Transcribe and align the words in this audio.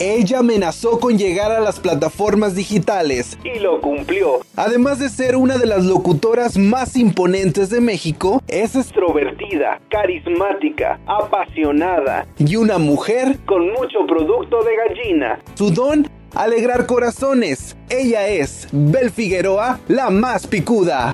Ella 0.00 0.38
amenazó 0.38 1.00
con 1.00 1.18
llegar 1.18 1.50
a 1.50 1.60
las 1.60 1.80
plataformas 1.80 2.54
digitales 2.54 3.36
y 3.42 3.58
lo 3.58 3.80
cumplió. 3.80 4.40
Además 4.54 5.00
de 5.00 5.08
ser 5.08 5.36
una 5.36 5.58
de 5.58 5.66
las 5.66 5.84
locutoras 5.84 6.56
más 6.56 6.96
imponentes 6.96 7.68
de 7.70 7.80
México, 7.80 8.42
es 8.46 8.76
extrovertida, 8.76 9.80
carismática, 9.90 11.00
apasionada 11.06 12.26
y 12.38 12.56
una 12.56 12.78
mujer 12.78 13.38
con 13.44 13.70
mucho 13.72 14.06
producto 14.06 14.62
de 14.62 14.76
gallina. 14.76 15.40
Su 15.54 15.70
don 15.70 16.08
alegrar 16.34 16.86
corazones. 16.86 17.76
Ella 17.90 18.28
es 18.28 18.68
Bel 18.70 19.10
Figueroa, 19.10 19.80
la 19.88 20.10
más 20.10 20.46
picuda. 20.46 21.12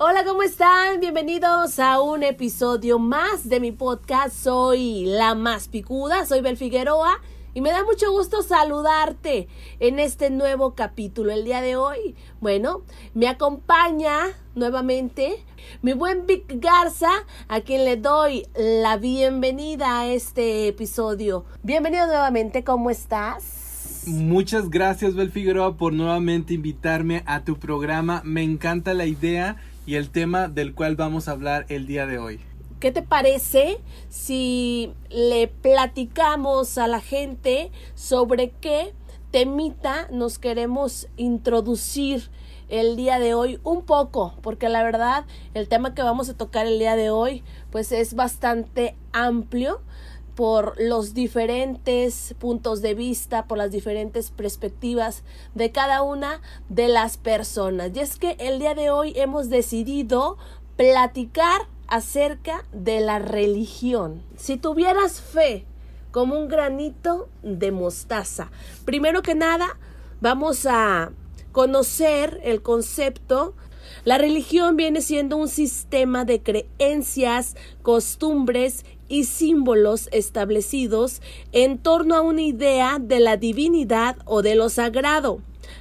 Hola, 0.00 0.22
¿cómo 0.24 0.44
están? 0.44 1.00
Bienvenidos 1.00 1.80
a 1.80 2.00
un 2.00 2.22
episodio 2.22 3.00
más 3.00 3.48
de 3.48 3.58
mi 3.58 3.72
podcast. 3.72 4.32
Soy 4.32 5.04
la 5.06 5.34
más 5.34 5.66
picuda, 5.66 6.24
soy 6.24 6.40
Bel 6.40 6.56
Figueroa 6.56 7.20
y 7.52 7.60
me 7.62 7.70
da 7.70 7.82
mucho 7.82 8.12
gusto 8.12 8.42
saludarte 8.42 9.48
en 9.80 9.98
este 9.98 10.30
nuevo 10.30 10.76
capítulo. 10.76 11.32
El 11.32 11.44
día 11.44 11.60
de 11.62 11.74
hoy, 11.74 12.14
bueno, 12.40 12.82
me 13.12 13.26
acompaña 13.26 14.20
nuevamente 14.54 15.44
mi 15.82 15.94
buen 15.94 16.26
Vic 16.26 16.44
Garza, 16.60 17.10
a 17.48 17.60
quien 17.62 17.84
le 17.84 17.96
doy 17.96 18.46
la 18.54 18.98
bienvenida 18.98 19.98
a 19.98 20.06
este 20.06 20.68
episodio. 20.68 21.44
Bienvenido 21.64 22.06
nuevamente, 22.06 22.62
¿cómo 22.62 22.90
estás? 22.90 24.04
Muchas 24.06 24.70
gracias, 24.70 25.16
Bel 25.16 25.32
Figueroa, 25.32 25.76
por 25.76 25.92
nuevamente 25.92 26.54
invitarme 26.54 27.24
a 27.26 27.42
tu 27.42 27.58
programa. 27.58 28.22
Me 28.24 28.44
encanta 28.44 28.94
la 28.94 29.04
idea 29.04 29.56
y 29.88 29.96
el 29.96 30.10
tema 30.10 30.48
del 30.48 30.74
cual 30.74 30.96
vamos 30.96 31.28
a 31.28 31.30
hablar 31.30 31.64
el 31.70 31.86
día 31.86 32.04
de 32.04 32.18
hoy. 32.18 32.40
¿Qué 32.78 32.92
te 32.92 33.00
parece 33.00 33.80
si 34.10 34.92
le 35.08 35.48
platicamos 35.48 36.76
a 36.76 36.86
la 36.88 37.00
gente 37.00 37.72
sobre 37.94 38.50
qué 38.60 38.92
temita 39.30 40.06
nos 40.12 40.38
queremos 40.38 41.08
introducir 41.16 42.28
el 42.68 42.96
día 42.96 43.18
de 43.18 43.32
hoy 43.32 43.60
un 43.64 43.80
poco, 43.80 44.34
porque 44.42 44.68
la 44.68 44.82
verdad 44.82 45.24
el 45.54 45.68
tema 45.68 45.94
que 45.94 46.02
vamos 46.02 46.28
a 46.28 46.36
tocar 46.36 46.66
el 46.66 46.78
día 46.78 46.94
de 46.94 47.08
hoy 47.08 47.42
pues 47.70 47.90
es 47.90 48.12
bastante 48.12 48.94
amplio 49.12 49.80
por 50.38 50.80
los 50.80 51.14
diferentes 51.14 52.36
puntos 52.38 52.80
de 52.80 52.94
vista, 52.94 53.48
por 53.48 53.58
las 53.58 53.72
diferentes 53.72 54.30
perspectivas 54.30 55.24
de 55.56 55.72
cada 55.72 56.02
una 56.02 56.42
de 56.68 56.86
las 56.86 57.16
personas. 57.16 57.90
Y 57.92 57.98
es 57.98 58.20
que 58.20 58.36
el 58.38 58.60
día 58.60 58.76
de 58.76 58.88
hoy 58.90 59.12
hemos 59.16 59.50
decidido 59.50 60.38
platicar 60.76 61.62
acerca 61.88 62.64
de 62.70 63.00
la 63.00 63.18
religión. 63.18 64.22
Si 64.36 64.56
tuvieras 64.56 65.20
fe 65.20 65.64
como 66.12 66.38
un 66.38 66.46
granito 66.46 67.28
de 67.42 67.72
mostaza, 67.72 68.52
primero 68.84 69.22
que 69.22 69.34
nada 69.34 69.76
vamos 70.20 70.66
a 70.66 71.10
conocer 71.50 72.40
el 72.44 72.62
concepto 72.62 73.56
la 74.04 74.18
religión 74.18 74.76
viene 74.76 75.00
siendo 75.02 75.36
un 75.36 75.48
sistema 75.48 76.24
de 76.24 76.42
creencias, 76.42 77.56
costumbres 77.82 78.84
y 79.08 79.24
símbolos 79.24 80.08
establecidos 80.12 81.22
en 81.52 81.78
torno 81.78 82.14
a 82.14 82.20
una 82.20 82.42
idea 82.42 82.98
de 83.00 83.20
la 83.20 83.36
divinidad 83.36 84.16
o 84.24 84.42
de 84.42 84.54
lo 84.54 84.68
sagrado. 84.68 85.40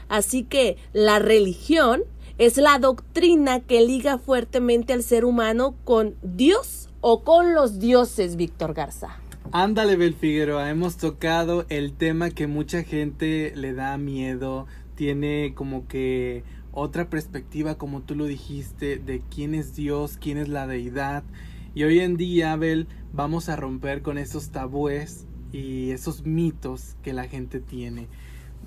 Así 0.09 0.43
que 0.43 0.77
la 0.93 1.19
religión 1.19 2.03
es 2.37 2.57
la 2.57 2.79
doctrina 2.79 3.61
que 3.61 3.81
liga 3.81 4.17
fuertemente 4.17 4.93
al 4.93 5.03
ser 5.03 5.25
humano 5.25 5.75
con 5.83 6.15
Dios 6.21 6.89
o 7.01 7.23
con 7.23 7.53
los 7.53 7.79
dioses, 7.79 8.35
Víctor 8.35 8.73
Garza. 8.73 9.19
Ándale, 9.51 9.95
Bel 9.95 10.13
Figueroa, 10.13 10.69
hemos 10.69 10.97
tocado 10.97 11.65
el 11.69 11.93
tema 11.93 12.31
que 12.31 12.47
mucha 12.47 12.83
gente 12.83 13.53
le 13.55 13.73
da 13.73 13.97
miedo, 13.97 14.67
tiene 14.95 15.53
como 15.55 15.87
que 15.87 16.43
otra 16.73 17.09
perspectiva, 17.09 17.75
como 17.75 18.01
tú 18.01 18.13
lo 18.13 18.25
dijiste, 18.25 18.97
de 18.97 19.21
quién 19.33 19.55
es 19.55 19.75
Dios, 19.75 20.17
quién 20.19 20.37
es 20.37 20.49
la 20.49 20.67
deidad. 20.67 21.23
Y 21.75 21.83
hoy 21.83 21.99
en 21.99 22.17
día, 22.17 22.53
Abel, 22.53 22.87
vamos 23.13 23.49
a 23.49 23.55
romper 23.55 24.01
con 24.01 24.17
esos 24.17 24.49
tabúes 24.49 25.25
y 25.51 25.91
esos 25.91 26.25
mitos 26.25 26.95
que 27.03 27.13
la 27.13 27.25
gente 27.25 27.59
tiene. 27.59 28.07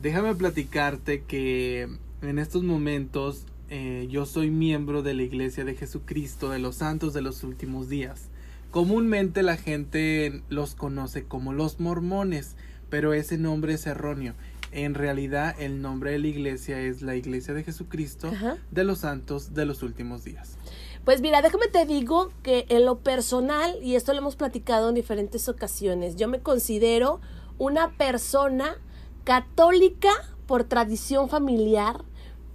Déjame 0.01 0.35
platicarte 0.35 1.23
que 1.23 1.89
en 2.23 2.39
estos 2.39 2.63
momentos 2.63 3.47
eh, 3.69 4.09
yo 4.11 4.27
soy 4.27 4.51
miembro 4.51 5.03
de 5.03 5.15
la 5.15 5.23
Iglesia 5.23 5.65
de 5.65 5.75
Jesucristo 5.75 6.51
de 6.51 6.59
los 6.59 6.77
Santos 6.77 7.13
de 7.13 7.23
los 7.23 7.45
Últimos 7.45 7.89
Días. 7.89 8.29
Comúnmente 8.71 9.43
la 9.43 9.57
gente 9.57 10.43
los 10.49 10.75
conoce 10.75 11.25
como 11.25 11.53
los 11.53 11.81
mormones, 11.81 12.57
pero 12.89 13.15
ese 13.15 13.37
nombre 13.37 13.75
es 13.75 13.87
erróneo. 13.87 14.35
En 14.73 14.95
realidad 14.95 15.57
el 15.59 15.83
nombre 15.83 16.13
de 16.13 16.21
la 16.21 16.29
iglesia 16.29 16.81
es 16.81 17.03
la 17.03 17.17
Iglesia 17.17 17.55
de 17.55 17.65
Jesucristo 17.65 18.31
de 18.71 18.85
los 18.85 18.99
Santos 18.99 19.53
de 19.55 19.67
los 19.67 19.83
Últimos 19.83 20.23
Días. 20.23 20.57
Pues 21.05 21.23
mira, 21.23 21.41
déjame 21.41 21.69
te 21.69 21.87
digo 21.87 22.31
que 22.43 22.67
en 22.69 22.85
lo 22.85 22.99
personal, 22.99 23.79
y 23.83 23.97
esto 23.97 24.13
lo 24.13 24.19
hemos 24.19 24.37
platicado 24.37 24.91
en 24.91 24.95
diferentes 24.95 25.49
ocasiones, 25.49 26.17
yo 26.17 26.29
me 26.29 26.41
considero 26.41 27.21
una 27.59 27.97
persona 27.97 28.77
católica 29.25 30.11
por 30.47 30.65
tradición 30.65 31.29
familiar, 31.29 32.05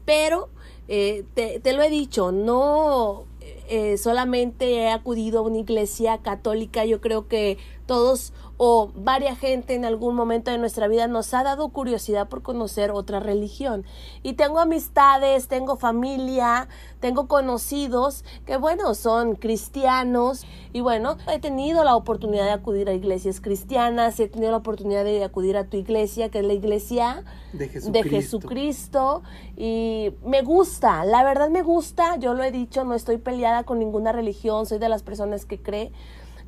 pero 0.05 0.49
eh, 0.87 1.25
te, 1.33 1.73
lo 1.73 1.81
he 1.81 1.89
dicho, 1.89 2.31
no 2.31 3.25
eh, 3.69 3.97
solamente 3.97 4.75
he 4.75 4.89
acudido 4.89 5.39
a 5.39 5.41
una 5.43 5.57
iglesia 5.57 6.19
católica, 6.19 6.85
yo 6.85 7.01
creo 7.01 7.27
que 7.27 7.57
todos 7.85 8.33
o 8.57 8.91
varias 8.95 9.37
gente 9.37 9.75
en 9.75 9.83
algún 9.83 10.15
momento 10.15 10.49
de 10.49 10.57
nuestra 10.57 10.87
vida 10.87 11.07
nos 11.07 11.33
ha 11.33 11.43
dado 11.43 11.69
curiosidad 11.69 12.29
por 12.29 12.41
conocer 12.41 12.91
otra 12.91 13.19
religión. 13.19 13.83
Y 14.23 14.33
tengo 14.33 14.59
amistades, 14.59 15.47
tengo 15.47 15.75
familia, 15.75 16.69
tengo 16.99 17.27
conocidos 17.27 18.23
que 18.45 18.55
bueno, 18.57 18.95
son 18.95 19.35
cristianos 19.35 20.45
y 20.71 20.79
bueno, 20.79 21.17
he 21.31 21.39
tenido 21.39 21.83
la 21.83 21.95
oportunidad 21.95 22.45
de 22.45 22.51
acudir 22.51 22.87
a 22.89 22.93
iglesias 22.93 23.41
cristianas, 23.41 24.19
he 24.19 24.29
tenido 24.29 24.51
la 24.51 24.57
oportunidad 24.57 25.03
de 25.03 25.23
acudir 25.23 25.57
a 25.57 25.65
tu 25.65 25.77
iglesia, 25.77 26.29
que 26.29 26.39
es 26.39 26.45
la 26.45 26.53
iglesia 26.53 27.23
de 27.51 27.67
Jesucristo. 27.67 27.91
de 27.91 28.03
Jesucristo 28.09 29.23
y 29.57 30.13
me 30.25 30.41
gusta, 30.41 31.03
la 31.03 31.23
verdad 31.23 31.49
me 31.49 31.61
gusta, 31.61 32.15
yo 32.17 32.33
lo 32.33 32.43
he 32.43 32.51
dicho, 32.51 32.85
no 32.85 32.93
estoy 32.93 33.17
peleada 33.17 33.54
con 33.63 33.79
ninguna 33.79 34.11
religión, 34.11 34.65
soy 34.65 34.79
de 34.79 34.89
las 34.89 35.03
personas 35.03 35.45
que 35.45 35.59
cree 35.59 35.91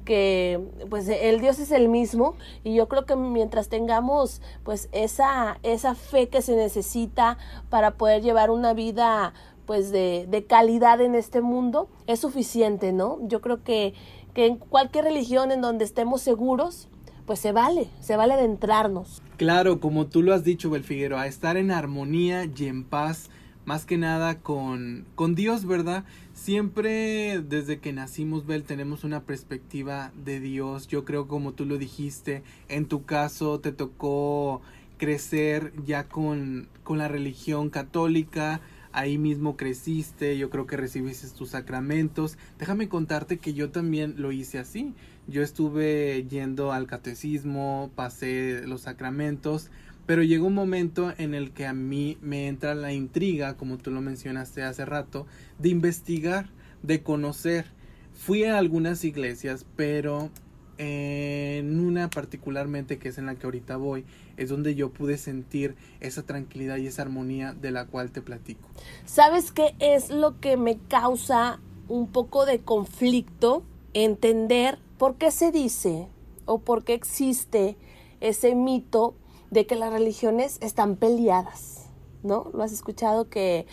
que 0.08 0.62
pues 0.90 1.10
el 1.10 1.42
Dios 1.42 1.60
es 1.60 1.70
el 1.72 1.90
mismo 1.90 2.36
y 2.64 2.74
yo 2.74 2.88
creo 2.88 3.06
que 3.06 3.18
mientras 3.18 3.68
tengamos 3.68 4.42
pues 4.64 4.88
esa, 4.94 5.60
esa 5.64 5.96
fe 5.96 6.30
que 6.30 6.42
se 6.42 6.56
necesita 6.56 7.38
para 7.70 7.92
poder 7.92 8.22
llevar 8.22 8.50
una 8.50 8.74
vida 8.74 9.34
pues 9.66 9.92
de, 9.92 10.26
de 10.30 10.46
calidad 10.46 11.02
en 11.02 11.14
este 11.14 11.42
mundo 11.42 11.90
es 12.08 12.22
suficiente, 12.22 12.94
¿no? 12.94 13.20
Yo 13.28 13.42
creo 13.42 13.64
que, 13.64 13.94
que 14.34 14.46
en 14.46 14.56
cualquier 14.56 15.04
religión 15.04 15.52
en 15.52 15.60
donde 15.60 15.84
estemos 15.84 16.22
seguros, 16.22 16.88
pues 17.26 17.40
se 17.40 17.52
vale, 17.52 17.90
se 18.00 18.16
vale 18.16 18.36
adentrarnos. 18.36 19.22
Claro, 19.36 19.82
como 19.82 20.08
tú 20.08 20.24
lo 20.24 20.34
has 20.34 20.46
dicho, 20.46 20.70
Belfiguero, 20.70 21.20
a 21.20 21.28
estar 21.28 21.58
en 21.58 21.70
armonía 21.70 22.46
y 22.46 22.68
en 22.68 22.86
paz 22.86 23.30
más 23.66 23.86
que 23.86 23.98
nada 23.98 24.40
con, 24.40 25.06
con 25.16 25.36
Dios, 25.36 25.66
¿verdad? 25.66 26.06
Siempre 26.48 27.42
desde 27.42 27.80
que 27.80 27.92
nacimos, 27.92 28.46
Bel, 28.46 28.64
tenemos 28.64 29.04
una 29.04 29.24
perspectiva 29.24 30.14
de 30.16 30.40
Dios. 30.40 30.88
Yo 30.88 31.04
creo 31.04 31.28
como 31.28 31.52
tú 31.52 31.66
lo 31.66 31.78
dijiste, 31.78 32.42
en 32.70 32.86
tu 32.86 33.04
caso 33.04 33.60
te 33.60 33.74
tocó 33.74 34.62
crecer 34.98 35.74
ya 35.86 36.06
con, 36.06 36.70
con 36.86 37.00
la 37.00 37.10
religión 37.10 37.70
católica, 37.70 38.62
ahí 38.94 39.18
mismo 39.18 39.58
creciste, 39.58 40.38
yo 40.38 40.50
creo 40.50 40.68
que 40.68 40.78
recibiste 40.78 41.28
tus 41.38 41.50
sacramentos. 41.50 42.38
Déjame 42.58 42.88
contarte 42.88 43.40
que 43.40 43.54
yo 43.54 43.72
también 43.72 44.14
lo 44.16 44.32
hice 44.32 44.58
así. 44.58 44.94
Yo 45.28 45.44
estuve 45.44 46.26
yendo 46.30 46.72
al 46.72 46.88
catecismo, 46.88 47.92
pasé 47.94 48.66
los 48.66 48.84
sacramentos, 48.84 49.70
pero 50.08 50.24
llegó 50.24 50.48
un 50.48 50.56
momento 50.56 51.14
en 51.18 51.36
el 51.36 51.52
que 51.52 51.68
a 51.68 51.74
mí 51.74 52.18
me 52.22 52.48
entra 52.48 52.74
la 52.74 52.94
intriga, 52.94 53.58
como 53.58 53.78
tú 53.78 53.92
lo 53.92 54.02
mencionaste 54.02 54.64
hace 54.64 54.86
rato, 54.86 55.28
de 55.60 55.70
investigar, 55.70 56.50
de 56.82 57.04
conocer. 57.04 57.66
Fui 58.14 58.46
a 58.46 58.58
algunas 58.58 59.04
iglesias, 59.04 59.66
pero 59.76 60.32
en 60.78 61.80
una 61.80 62.10
particularmente 62.10 62.98
que 63.00 63.10
es 63.10 63.18
en 63.18 63.26
la 63.26 63.36
que 63.36 63.48
ahorita 63.48 63.76
voy, 63.76 64.06
es 64.38 64.50
donde 64.50 64.76
yo 64.76 64.92
pude 64.92 65.18
sentir 65.18 65.76
esa 66.00 66.24
tranquilidad 66.24 66.78
y 66.78 66.88
esa 66.88 67.02
armonía 67.02 67.54
de 67.54 67.72
la 67.72 67.86
cual 67.86 68.12
te 68.12 68.22
platico. 68.22 68.70
¿Sabes 69.06 69.52
qué 69.52 69.76
es 69.80 70.10
lo 70.10 70.40
que 70.40 70.56
me 70.56 70.78
causa 70.88 71.60
un 71.90 72.08
poco 72.08 72.46
de 72.46 72.60
conflicto? 72.60 73.64
Entender 73.94 74.80
por 74.98 75.16
qué 75.16 75.32
se 75.32 75.52
dice 75.52 76.08
o 76.46 76.60
por 76.60 76.86
qué 76.86 76.94
existe 76.94 77.76
ese 78.22 78.56
mito 78.56 79.16
de 79.52 79.66
que 79.66 79.76
las 79.76 79.92
religiones 79.92 80.58
están 80.62 80.96
peleadas, 80.96 81.88
¿no? 82.24 82.50
¿Lo 82.54 82.64
has 82.64 82.72
escuchado 82.72 83.30
que, 83.30 83.66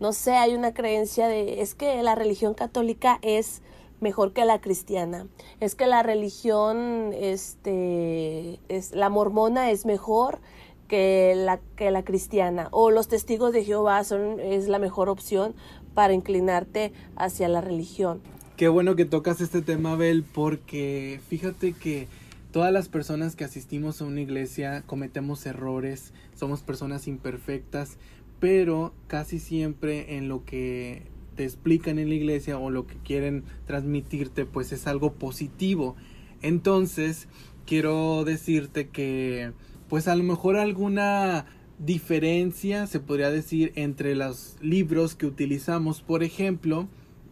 no 0.00 0.12
sé, 0.12 0.32
hay 0.32 0.54
una 0.54 0.74
creencia 0.74 1.28
de, 1.28 1.62
es 1.62 1.74
que 1.74 2.02
la 2.02 2.14
religión 2.14 2.54
católica 2.54 3.18
es 3.22 3.62
mejor 4.00 4.32
que 4.32 4.44
la 4.44 4.60
cristiana. 4.60 5.28
Es 5.60 5.74
que 5.74 5.86
la 5.86 6.02
religión, 6.02 7.12
este, 7.14 8.58
es, 8.68 8.92
la 8.92 9.08
mormona 9.08 9.70
es 9.70 9.86
mejor 9.86 10.40
que 10.88 11.34
la, 11.36 11.60
que 11.76 11.90
la 11.90 12.04
cristiana. 12.04 12.68
O 12.72 12.90
los 12.90 13.08
testigos 13.08 13.52
de 13.52 13.64
Jehová 13.64 14.04
son, 14.04 14.40
es 14.40 14.68
la 14.68 14.78
mejor 14.78 15.08
opción 15.08 15.54
para 15.94 16.12
inclinarte 16.12 16.92
hacia 17.16 17.48
la 17.48 17.60
religión. 17.60 18.20
Qué 18.56 18.68
bueno 18.68 18.96
que 18.96 19.04
tocas 19.04 19.40
este 19.40 19.62
tema, 19.62 19.92
Abel, 19.92 20.24
porque 20.24 21.20
fíjate 21.28 21.72
que 21.72 22.08
todas 22.52 22.72
las 22.72 22.88
personas 22.88 23.34
que 23.34 23.44
asistimos 23.44 24.00
a 24.00 24.04
una 24.04 24.20
iglesia 24.20 24.82
cometemos 24.86 25.44
errores, 25.46 26.12
somos 26.34 26.60
personas 26.60 27.08
imperfectas, 27.08 27.96
pero 28.38 28.92
casi 29.06 29.38
siempre 29.38 30.16
en 30.16 30.28
lo 30.28 30.44
que 30.44 31.04
te 31.34 31.44
explican 31.44 31.98
en 31.98 32.10
la 32.10 32.14
iglesia 32.14 32.58
o 32.58 32.70
lo 32.70 32.86
que 32.86 32.96
quieren 32.96 33.44
transmitirte 33.66 34.44
pues 34.44 34.70
es 34.72 34.86
algo 34.86 35.14
positivo. 35.14 35.96
Entonces, 36.42 37.26
quiero 37.66 38.24
decirte 38.24 38.88
que 38.88 39.52
pues 39.88 40.06
a 40.06 40.14
lo 40.14 40.22
mejor 40.22 40.56
alguna 40.56 41.46
diferencia 41.78 42.86
se 42.86 43.00
podría 43.00 43.30
decir 43.30 43.72
entre 43.76 44.14
los 44.14 44.56
libros 44.60 45.14
que 45.14 45.26
utilizamos. 45.26 46.02
Por 46.02 46.22
ejemplo, 46.22 46.86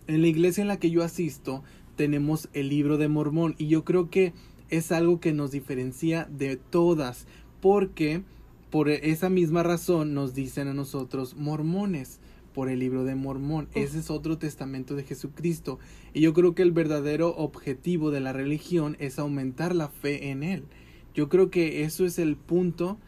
en 0.07 0.23
la 0.23 0.29
iglesia 0.29 0.63
en 0.63 0.69
la 0.69 0.79
que 0.79 0.91
yo 0.91 1.03
asisto 1.03 1.63
tenemos 1.97 2.49
el 2.55 2.71
libro 2.71 2.97
de 2.97 3.09
Mormón 3.09 3.55
y 3.59 3.67
yo 3.67 3.85
creo 3.85 4.09
que 4.09 4.33
es 4.71 4.93
algo 4.93 5.21
que 5.21 5.33
nos 5.33 5.51
diferencia 5.51 6.29
de 6.31 6.57
todas 6.57 7.27
porque 7.61 8.23
por 8.71 8.89
esa 8.89 9.29
misma 9.29 9.63
razón 9.63 10.15
nos 10.15 10.35
dicen 10.35 10.69
a 10.69 10.75
nosotros 10.75 11.37
mormones 11.37 12.21
por 12.55 12.69
el 12.69 12.79
libro 12.79 13.05
de 13.05 13.15
Mormón. 13.15 13.69
Ese 13.75 13.99
es 13.99 14.11
otro 14.11 14.39
testamento 14.39 14.95
de 14.95 15.05
Jesucristo. 15.05 15.79
Y 16.15 16.21
yo 16.21 16.33
creo 16.35 16.55
que 16.55 16.63
el 16.63 16.73
verdadero 16.73 17.35
objetivo 17.37 18.11
de 18.11 18.21
la 18.21 18.33
religión 18.33 18.97
es 18.99 19.19
aumentar 19.19 19.75
la 19.75 19.89
fe 19.89 20.31
en 20.31 20.43
Él. 20.43 20.65
Yo 21.15 21.29
creo 21.29 21.51
que 21.51 21.83
eso 21.85 22.05
es 22.05 22.19
el 22.19 22.37
punto 22.37 22.99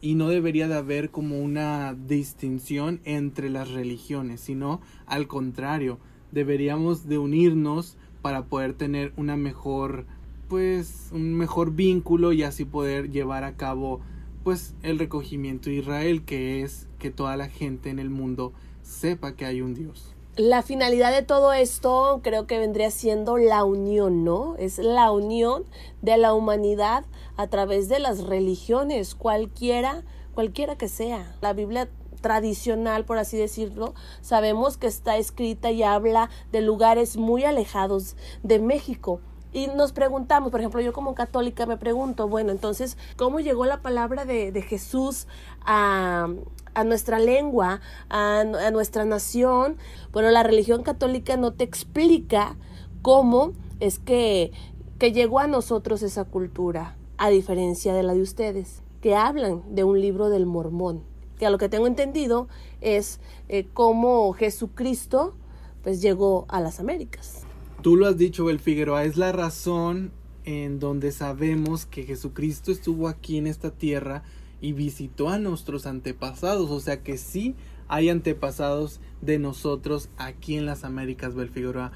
y 0.00 0.14
no 0.14 0.28
debería 0.28 0.68
de 0.68 0.76
haber 0.76 1.10
como 1.10 1.40
una 1.40 1.94
distinción 1.94 3.00
entre 3.04 3.50
las 3.50 3.70
religiones, 3.70 4.40
sino 4.40 4.80
al 5.06 5.28
contrario, 5.28 5.98
deberíamos 6.32 7.06
de 7.06 7.18
unirnos 7.18 7.98
para 8.22 8.46
poder 8.46 8.72
tener 8.74 9.12
una 9.16 9.36
mejor 9.36 10.06
pues 10.50 11.10
un 11.12 11.34
mejor 11.34 11.70
vínculo 11.70 12.32
y 12.32 12.42
así 12.42 12.64
poder 12.64 13.12
llevar 13.12 13.44
a 13.44 13.56
cabo 13.56 14.00
pues 14.42 14.74
el 14.82 14.98
recogimiento 14.98 15.70
de 15.70 15.76
Israel 15.76 16.24
que 16.24 16.62
es 16.62 16.88
que 16.98 17.10
toda 17.12 17.36
la 17.36 17.48
gente 17.48 17.88
en 17.88 18.00
el 18.00 18.10
mundo 18.10 18.52
sepa 18.82 19.36
que 19.36 19.46
hay 19.46 19.62
un 19.62 19.74
Dios. 19.74 20.12
La 20.36 20.62
finalidad 20.62 21.12
de 21.12 21.22
todo 21.22 21.52
esto 21.52 22.20
creo 22.24 22.48
que 22.48 22.58
vendría 22.58 22.90
siendo 22.90 23.36
la 23.36 23.62
unión, 23.62 24.24
¿no? 24.24 24.56
Es 24.56 24.78
la 24.78 25.12
unión 25.12 25.64
de 26.02 26.16
la 26.16 26.34
humanidad 26.34 27.04
a 27.36 27.46
través 27.46 27.88
de 27.88 28.00
las 28.00 28.24
religiones, 28.24 29.14
cualquiera, 29.14 30.02
cualquiera 30.34 30.76
que 30.76 30.88
sea. 30.88 31.36
La 31.42 31.52
Biblia 31.52 31.88
tradicional, 32.22 33.04
por 33.04 33.18
así 33.18 33.36
decirlo, 33.36 33.94
sabemos 34.20 34.78
que 34.78 34.88
está 34.88 35.16
escrita 35.16 35.70
y 35.70 35.84
habla 35.84 36.28
de 36.50 36.60
lugares 36.60 37.16
muy 37.16 37.44
alejados 37.44 38.16
de 38.42 38.58
México. 38.58 39.20
Y 39.52 39.66
nos 39.66 39.92
preguntamos, 39.92 40.50
por 40.50 40.60
ejemplo, 40.60 40.80
yo 40.80 40.92
como 40.92 41.14
católica 41.14 41.66
me 41.66 41.76
pregunto, 41.76 42.28
bueno, 42.28 42.52
entonces, 42.52 42.96
¿cómo 43.16 43.40
llegó 43.40 43.64
la 43.64 43.82
palabra 43.82 44.24
de, 44.24 44.52
de 44.52 44.62
Jesús 44.62 45.26
a, 45.62 46.28
a 46.74 46.84
nuestra 46.84 47.18
lengua, 47.18 47.80
a, 48.08 48.44
nuestra 48.72 49.04
nación. 49.04 49.76
Bueno, 50.12 50.30
la 50.30 50.42
religión 50.42 50.82
católica 50.82 51.36
no 51.36 51.52
te 51.52 51.64
explica 51.64 52.56
cómo 53.02 53.52
es 53.80 53.98
que, 53.98 54.52
que 54.98 55.12
llegó 55.12 55.40
a 55.40 55.46
nosotros 55.46 56.02
esa 56.02 56.24
cultura, 56.24 56.96
a 57.18 57.30
diferencia 57.30 57.94
de 57.94 58.02
la 58.02 58.14
de 58.14 58.22
ustedes, 58.22 58.82
que 59.00 59.14
hablan 59.14 59.62
de 59.74 59.84
un 59.84 60.00
libro 60.00 60.28
del 60.28 60.46
mormón, 60.46 61.02
que 61.38 61.46
a 61.46 61.50
lo 61.50 61.58
que 61.58 61.68
tengo 61.68 61.86
entendido 61.86 62.48
es 62.80 63.20
eh, 63.48 63.66
cómo 63.72 64.32
Jesucristo 64.32 65.34
pues 65.82 66.02
llegó 66.02 66.44
a 66.48 66.60
las 66.60 66.78
Américas. 66.78 67.46
Tú 67.82 67.96
lo 67.96 68.06
has 68.06 68.18
dicho, 68.18 68.50
El 68.50 68.60
Figueroa, 68.60 69.04
es 69.04 69.16
la 69.16 69.32
razón 69.32 70.12
en 70.44 70.78
donde 70.80 71.12
sabemos 71.12 71.86
que 71.86 72.04
Jesucristo 72.04 72.72
estuvo 72.72 73.08
aquí 73.08 73.38
en 73.38 73.46
esta 73.46 73.70
tierra 73.70 74.22
y 74.60 74.72
visitó 74.72 75.30
a 75.30 75.38
nuestros 75.38 75.86
antepasados, 75.86 76.70
o 76.70 76.80
sea 76.80 77.02
que 77.02 77.16
sí 77.16 77.54
hay 77.88 78.10
antepasados 78.10 79.00
de 79.22 79.38
nosotros 79.38 80.10
aquí 80.18 80.56
en 80.56 80.66
las 80.66 80.84
Américas, 80.84 81.34
Belfigoroa. 81.34 81.92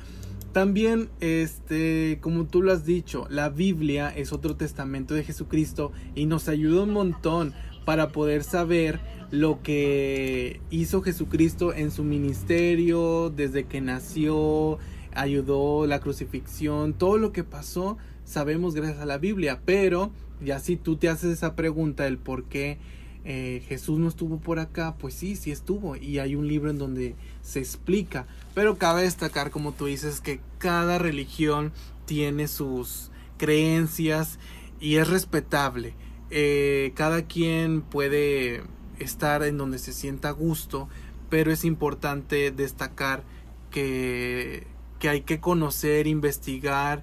También, 0.52 1.10
este, 1.20 2.18
como 2.20 2.46
tú 2.46 2.62
lo 2.62 2.72
has 2.72 2.86
dicho, 2.86 3.26
la 3.28 3.48
Biblia 3.50 4.08
es 4.08 4.32
otro 4.32 4.56
testamento 4.56 5.14
de 5.14 5.24
Jesucristo 5.24 5.92
y 6.14 6.26
nos 6.26 6.48
ayuda 6.48 6.84
un 6.84 6.92
montón 6.92 7.52
para 7.84 8.08
poder 8.12 8.42
saber 8.42 9.00
lo 9.30 9.62
que 9.62 10.60
hizo 10.70 11.02
Jesucristo 11.02 11.74
en 11.74 11.90
su 11.90 12.04
ministerio, 12.04 13.30
desde 13.30 13.64
que 13.64 13.80
nació, 13.80 14.78
ayudó 15.14 15.86
la 15.86 16.00
crucifixión, 16.00 16.94
todo 16.94 17.18
lo 17.18 17.32
que 17.32 17.44
pasó, 17.44 17.96
sabemos 18.24 18.74
gracias 18.74 19.00
a 19.00 19.06
la 19.06 19.18
Biblia, 19.18 19.60
pero 19.64 20.10
y 20.44 20.50
así 20.50 20.76
tú 20.76 20.96
te 20.96 21.08
haces 21.08 21.32
esa 21.32 21.54
pregunta, 21.56 22.06
el 22.06 22.18
por 22.18 22.44
qué 22.44 22.78
eh, 23.24 23.64
Jesús 23.68 23.98
no 23.98 24.08
estuvo 24.08 24.38
por 24.38 24.58
acá, 24.58 24.96
pues 24.98 25.14
sí, 25.14 25.36
sí 25.36 25.50
estuvo. 25.50 25.96
Y 25.96 26.18
hay 26.18 26.34
un 26.34 26.46
libro 26.46 26.70
en 26.70 26.78
donde 26.78 27.16
se 27.42 27.58
explica. 27.58 28.26
Pero 28.54 28.76
cabe 28.76 29.02
destacar, 29.02 29.50
como 29.50 29.72
tú 29.72 29.86
dices, 29.86 30.20
que 30.20 30.40
cada 30.58 30.98
religión 30.98 31.72
tiene 32.04 32.48
sus 32.48 33.10
creencias 33.38 34.38
y 34.80 34.96
es 34.96 35.08
respetable. 35.08 35.94
Eh, 36.30 36.92
cada 36.94 37.22
quien 37.22 37.80
puede 37.80 38.62
estar 38.98 39.42
en 39.42 39.56
donde 39.56 39.78
se 39.78 39.92
sienta 39.92 40.28
a 40.28 40.32
gusto, 40.32 40.88
pero 41.30 41.50
es 41.50 41.64
importante 41.64 42.50
destacar 42.50 43.24
que, 43.70 44.66
que 45.04 45.10
hay 45.10 45.20
que 45.20 45.38
conocer, 45.38 46.06
investigar 46.06 47.02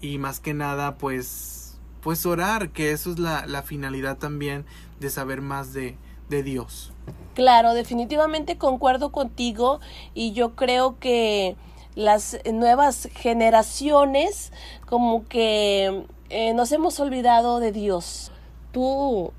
y 0.00 0.16
más 0.16 0.40
que 0.40 0.54
nada 0.54 0.96
pues 0.96 1.78
pues 2.00 2.24
orar, 2.24 2.70
que 2.70 2.92
eso 2.92 3.10
es 3.10 3.18
la, 3.18 3.44
la 3.44 3.62
finalidad 3.62 4.16
también 4.16 4.64
de 5.00 5.10
saber 5.10 5.42
más 5.42 5.74
de, 5.74 5.98
de 6.30 6.42
Dios. 6.42 6.94
Claro, 7.34 7.74
definitivamente 7.74 8.56
concuerdo 8.56 9.12
contigo 9.12 9.80
y 10.14 10.32
yo 10.32 10.54
creo 10.54 10.98
que 10.98 11.56
las 11.94 12.38
nuevas 12.50 13.10
generaciones 13.12 14.50
como 14.86 15.28
que 15.28 16.06
eh, 16.30 16.54
nos 16.54 16.72
hemos 16.72 17.00
olvidado 17.00 17.60
de 17.60 17.70
Dios. 17.70 18.32
¿Tú 18.72 19.30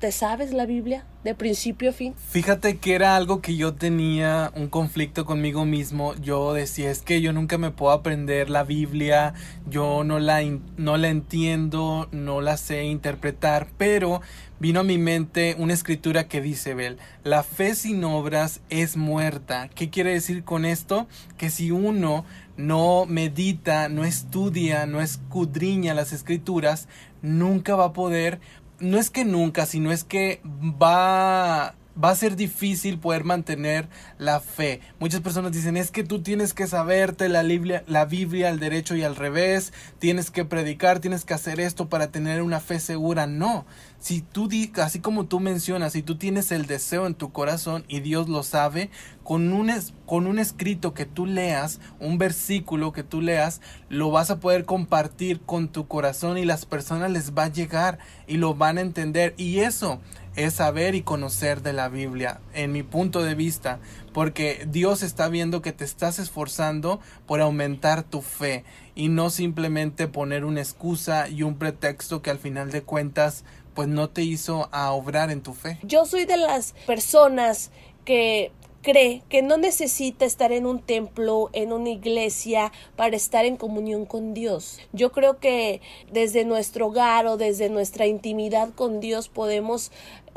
te 0.00 0.12
sabes 0.12 0.52
la 0.52 0.64
Biblia? 0.64 1.04
de 1.24 1.34
principio 1.34 1.90
a 1.90 1.92
fin. 1.92 2.14
Fíjate 2.30 2.78
que 2.78 2.94
era 2.94 3.14
algo 3.14 3.42
que 3.42 3.56
yo 3.56 3.74
tenía 3.74 4.50
un 4.54 4.68
conflicto 4.68 5.26
conmigo 5.26 5.66
mismo. 5.66 6.14
Yo 6.14 6.54
decía, 6.54 6.90
es 6.90 7.02
que 7.02 7.20
yo 7.20 7.32
nunca 7.32 7.58
me 7.58 7.70
puedo 7.70 7.92
aprender 7.92 8.48
la 8.48 8.64
Biblia, 8.64 9.34
yo 9.68 10.02
no 10.02 10.18
la, 10.18 10.40
no 10.76 10.96
la 10.96 11.08
entiendo, 11.08 12.08
no 12.10 12.40
la 12.40 12.56
sé 12.56 12.84
interpretar, 12.84 13.68
pero 13.76 14.22
vino 14.60 14.80
a 14.80 14.84
mi 14.84 14.96
mente 14.96 15.56
una 15.58 15.74
escritura 15.74 16.26
que 16.26 16.40
dice, 16.40 16.74
Bel, 16.74 16.96
la 17.22 17.42
fe 17.42 17.74
sin 17.74 18.02
obras 18.04 18.60
es 18.70 18.96
muerta. 18.96 19.68
¿Qué 19.68 19.90
quiere 19.90 20.14
decir 20.14 20.42
con 20.42 20.64
esto? 20.64 21.06
Que 21.36 21.50
si 21.50 21.70
uno 21.70 22.24
no 22.56 23.04
medita, 23.06 23.88
no 23.90 24.04
estudia, 24.04 24.86
no 24.86 25.00
escudriña 25.00 25.94
las 25.94 26.12
escrituras, 26.12 26.88
nunca 27.22 27.74
va 27.74 27.86
a 27.86 27.92
poder 27.92 28.40
no 28.80 28.98
es 28.98 29.10
que 29.10 29.24
nunca, 29.24 29.66
sino 29.66 29.92
es 29.92 30.04
que 30.04 30.40
va 30.44 31.74
va 32.02 32.10
a 32.10 32.16
ser 32.16 32.36
difícil 32.36 32.98
poder 32.98 33.24
mantener 33.24 33.88
la 34.18 34.40
fe. 34.40 34.80
Muchas 34.98 35.20
personas 35.20 35.52
dicen, 35.52 35.76
es 35.76 35.90
que 35.90 36.04
tú 36.04 36.22
tienes 36.22 36.54
que 36.54 36.66
saberte 36.66 37.28
la 37.28 37.42
Biblia, 37.42 37.84
la 37.86 38.04
Biblia 38.04 38.48
al 38.48 38.60
derecho 38.60 38.96
y 38.96 39.02
al 39.02 39.16
revés, 39.16 39.72
tienes 39.98 40.30
que 40.30 40.44
predicar, 40.44 41.00
tienes 41.00 41.24
que 41.24 41.34
hacer 41.34 41.60
esto 41.60 41.88
para 41.88 42.10
tener 42.10 42.42
una 42.42 42.60
fe 42.60 42.80
segura. 42.80 43.26
No, 43.26 43.66
si 43.98 44.22
tú, 44.22 44.48
así 44.76 45.00
como 45.00 45.26
tú 45.26 45.40
mencionas, 45.40 45.92
si 45.92 46.02
tú 46.02 46.16
tienes 46.16 46.52
el 46.52 46.66
deseo 46.66 47.06
en 47.06 47.14
tu 47.14 47.32
corazón 47.32 47.84
y 47.88 48.00
Dios 48.00 48.28
lo 48.28 48.42
sabe, 48.42 48.90
con 49.22 49.52
un, 49.52 49.70
con 50.06 50.26
un 50.26 50.38
escrito 50.38 50.94
que 50.94 51.06
tú 51.06 51.26
leas, 51.26 51.80
un 52.00 52.18
versículo 52.18 52.92
que 52.92 53.04
tú 53.04 53.20
leas, 53.20 53.60
lo 53.88 54.10
vas 54.10 54.30
a 54.30 54.40
poder 54.40 54.64
compartir 54.64 55.40
con 55.40 55.68
tu 55.68 55.86
corazón 55.86 56.38
y 56.38 56.44
las 56.44 56.66
personas 56.66 57.10
les 57.10 57.32
va 57.32 57.44
a 57.44 57.52
llegar 57.52 57.98
y 58.26 58.38
lo 58.38 58.54
van 58.54 58.78
a 58.78 58.80
entender. 58.80 59.34
Y 59.36 59.60
eso 59.60 60.00
es 60.44 60.54
saber 60.54 60.94
y 60.94 61.02
conocer 61.02 61.62
de 61.62 61.72
la 61.72 61.88
Biblia, 61.88 62.40
en 62.54 62.72
mi 62.72 62.82
punto 62.82 63.22
de 63.22 63.34
vista, 63.34 63.80
porque 64.12 64.66
Dios 64.68 65.02
está 65.02 65.28
viendo 65.28 65.62
que 65.62 65.72
te 65.72 65.84
estás 65.84 66.18
esforzando 66.18 67.00
por 67.26 67.40
aumentar 67.40 68.02
tu 68.02 68.22
fe 68.22 68.64
y 68.94 69.08
no 69.08 69.30
simplemente 69.30 70.08
poner 70.08 70.44
una 70.44 70.60
excusa 70.60 71.28
y 71.28 71.42
un 71.42 71.56
pretexto 71.56 72.22
que 72.22 72.30
al 72.30 72.38
final 72.38 72.70
de 72.70 72.82
cuentas 72.82 73.44
pues 73.74 73.88
no 73.88 74.10
te 74.10 74.22
hizo 74.22 74.68
a 74.72 74.92
obrar 74.92 75.30
en 75.30 75.42
tu 75.42 75.54
fe. 75.54 75.78
Yo 75.82 76.04
soy 76.04 76.24
de 76.24 76.36
las 76.36 76.74
personas 76.86 77.70
que 78.04 78.52
cree 78.82 79.22
que 79.28 79.42
no 79.42 79.56
necesita 79.56 80.24
estar 80.24 80.52
en 80.52 80.66
un 80.66 80.80
templo, 80.80 81.50
en 81.52 81.72
una 81.72 81.90
iglesia, 81.90 82.72
para 82.96 83.16
estar 83.16 83.44
en 83.44 83.56
comunión 83.56 84.06
con 84.06 84.34
Dios. 84.34 84.78
Yo 84.92 85.12
creo 85.12 85.38
que 85.38 85.80
desde 86.10 86.44
nuestro 86.44 86.88
hogar 86.88 87.26
o 87.26 87.36
desde 87.36 87.68
nuestra 87.68 88.06
intimidad 88.06 88.70
con 88.74 89.00
Dios 89.00 89.28
podemos 89.28 89.92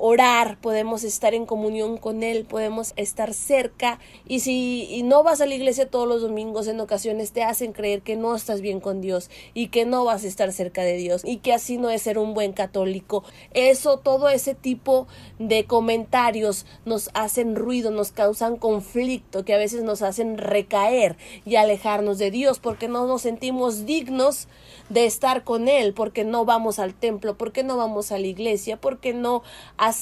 orar, 0.06 0.58
podemos 0.60 1.06
estar 1.06 1.34
en 1.34 1.46
comunión 1.46 1.96
con 1.96 2.24
Él, 2.24 2.44
podemos 2.44 2.92
estar 2.98 3.34
cerca 3.34 4.00
y 4.28 4.42
si 4.42 5.02
no 5.06 5.24
vas 5.24 5.40
a 5.40 5.46
la 5.46 5.56
iglesia 5.56 5.90
todos 5.90 6.06
los 6.06 6.22
domingos 6.22 6.68
en 6.68 6.82
ocasiones 6.82 7.32
te 7.32 7.42
hacen 7.42 7.72
creer 7.72 8.02
que 8.02 8.18
no 8.18 8.36
estás 8.36 8.60
bien 8.60 8.82
con 8.82 9.00
Dios 9.00 9.30
y 9.54 9.70
que 9.70 9.86
no 9.86 10.04
vas 10.04 10.26
a 10.26 10.28
estar 10.28 10.52
cerca 10.52 10.82
de 10.82 10.98
Dios 10.98 11.22
y 11.24 11.38
que 11.38 11.54
así 11.54 11.78
no 11.78 11.90
es 11.90 12.02
ser 12.02 12.18
un 12.18 12.34
buen 12.34 12.52
católico. 12.52 13.24
Eso, 13.54 13.98
todo 13.98 14.28
ese 14.28 14.56
tipo 14.56 15.08
de 15.40 15.64
comentarios 15.64 16.66
nos 16.84 17.10
hacen 17.14 17.56
ruido, 17.56 17.90
nos 17.90 18.12
causan 18.12 18.58
conflicto, 18.58 19.46
que 19.46 19.54
a 19.54 19.58
veces 19.58 19.84
nos 19.84 20.02
hacen 20.02 20.38
recaer 20.38 21.16
y 21.46 21.56
alejarnos 21.56 22.18
de 22.18 22.30
Dios 22.30 22.60
porque 22.60 22.90
no 22.90 23.08
nos 23.08 23.22
sentimos 23.22 23.86
dignos 23.86 24.50
de 24.90 25.06
estar 25.06 25.46
con 25.46 25.70
Él, 25.70 25.94
porque 25.94 26.26
no 26.26 26.44
vamos 26.44 26.78
al 26.78 26.94
templo, 26.94 27.38
porque 27.38 27.64
no 27.64 27.78
vamos 27.78 28.12
a 28.12 28.20
la 28.20 28.28
iglesia, 28.28 28.76
porque 28.76 29.14
no 29.14 29.44
hacemos 29.78 29.93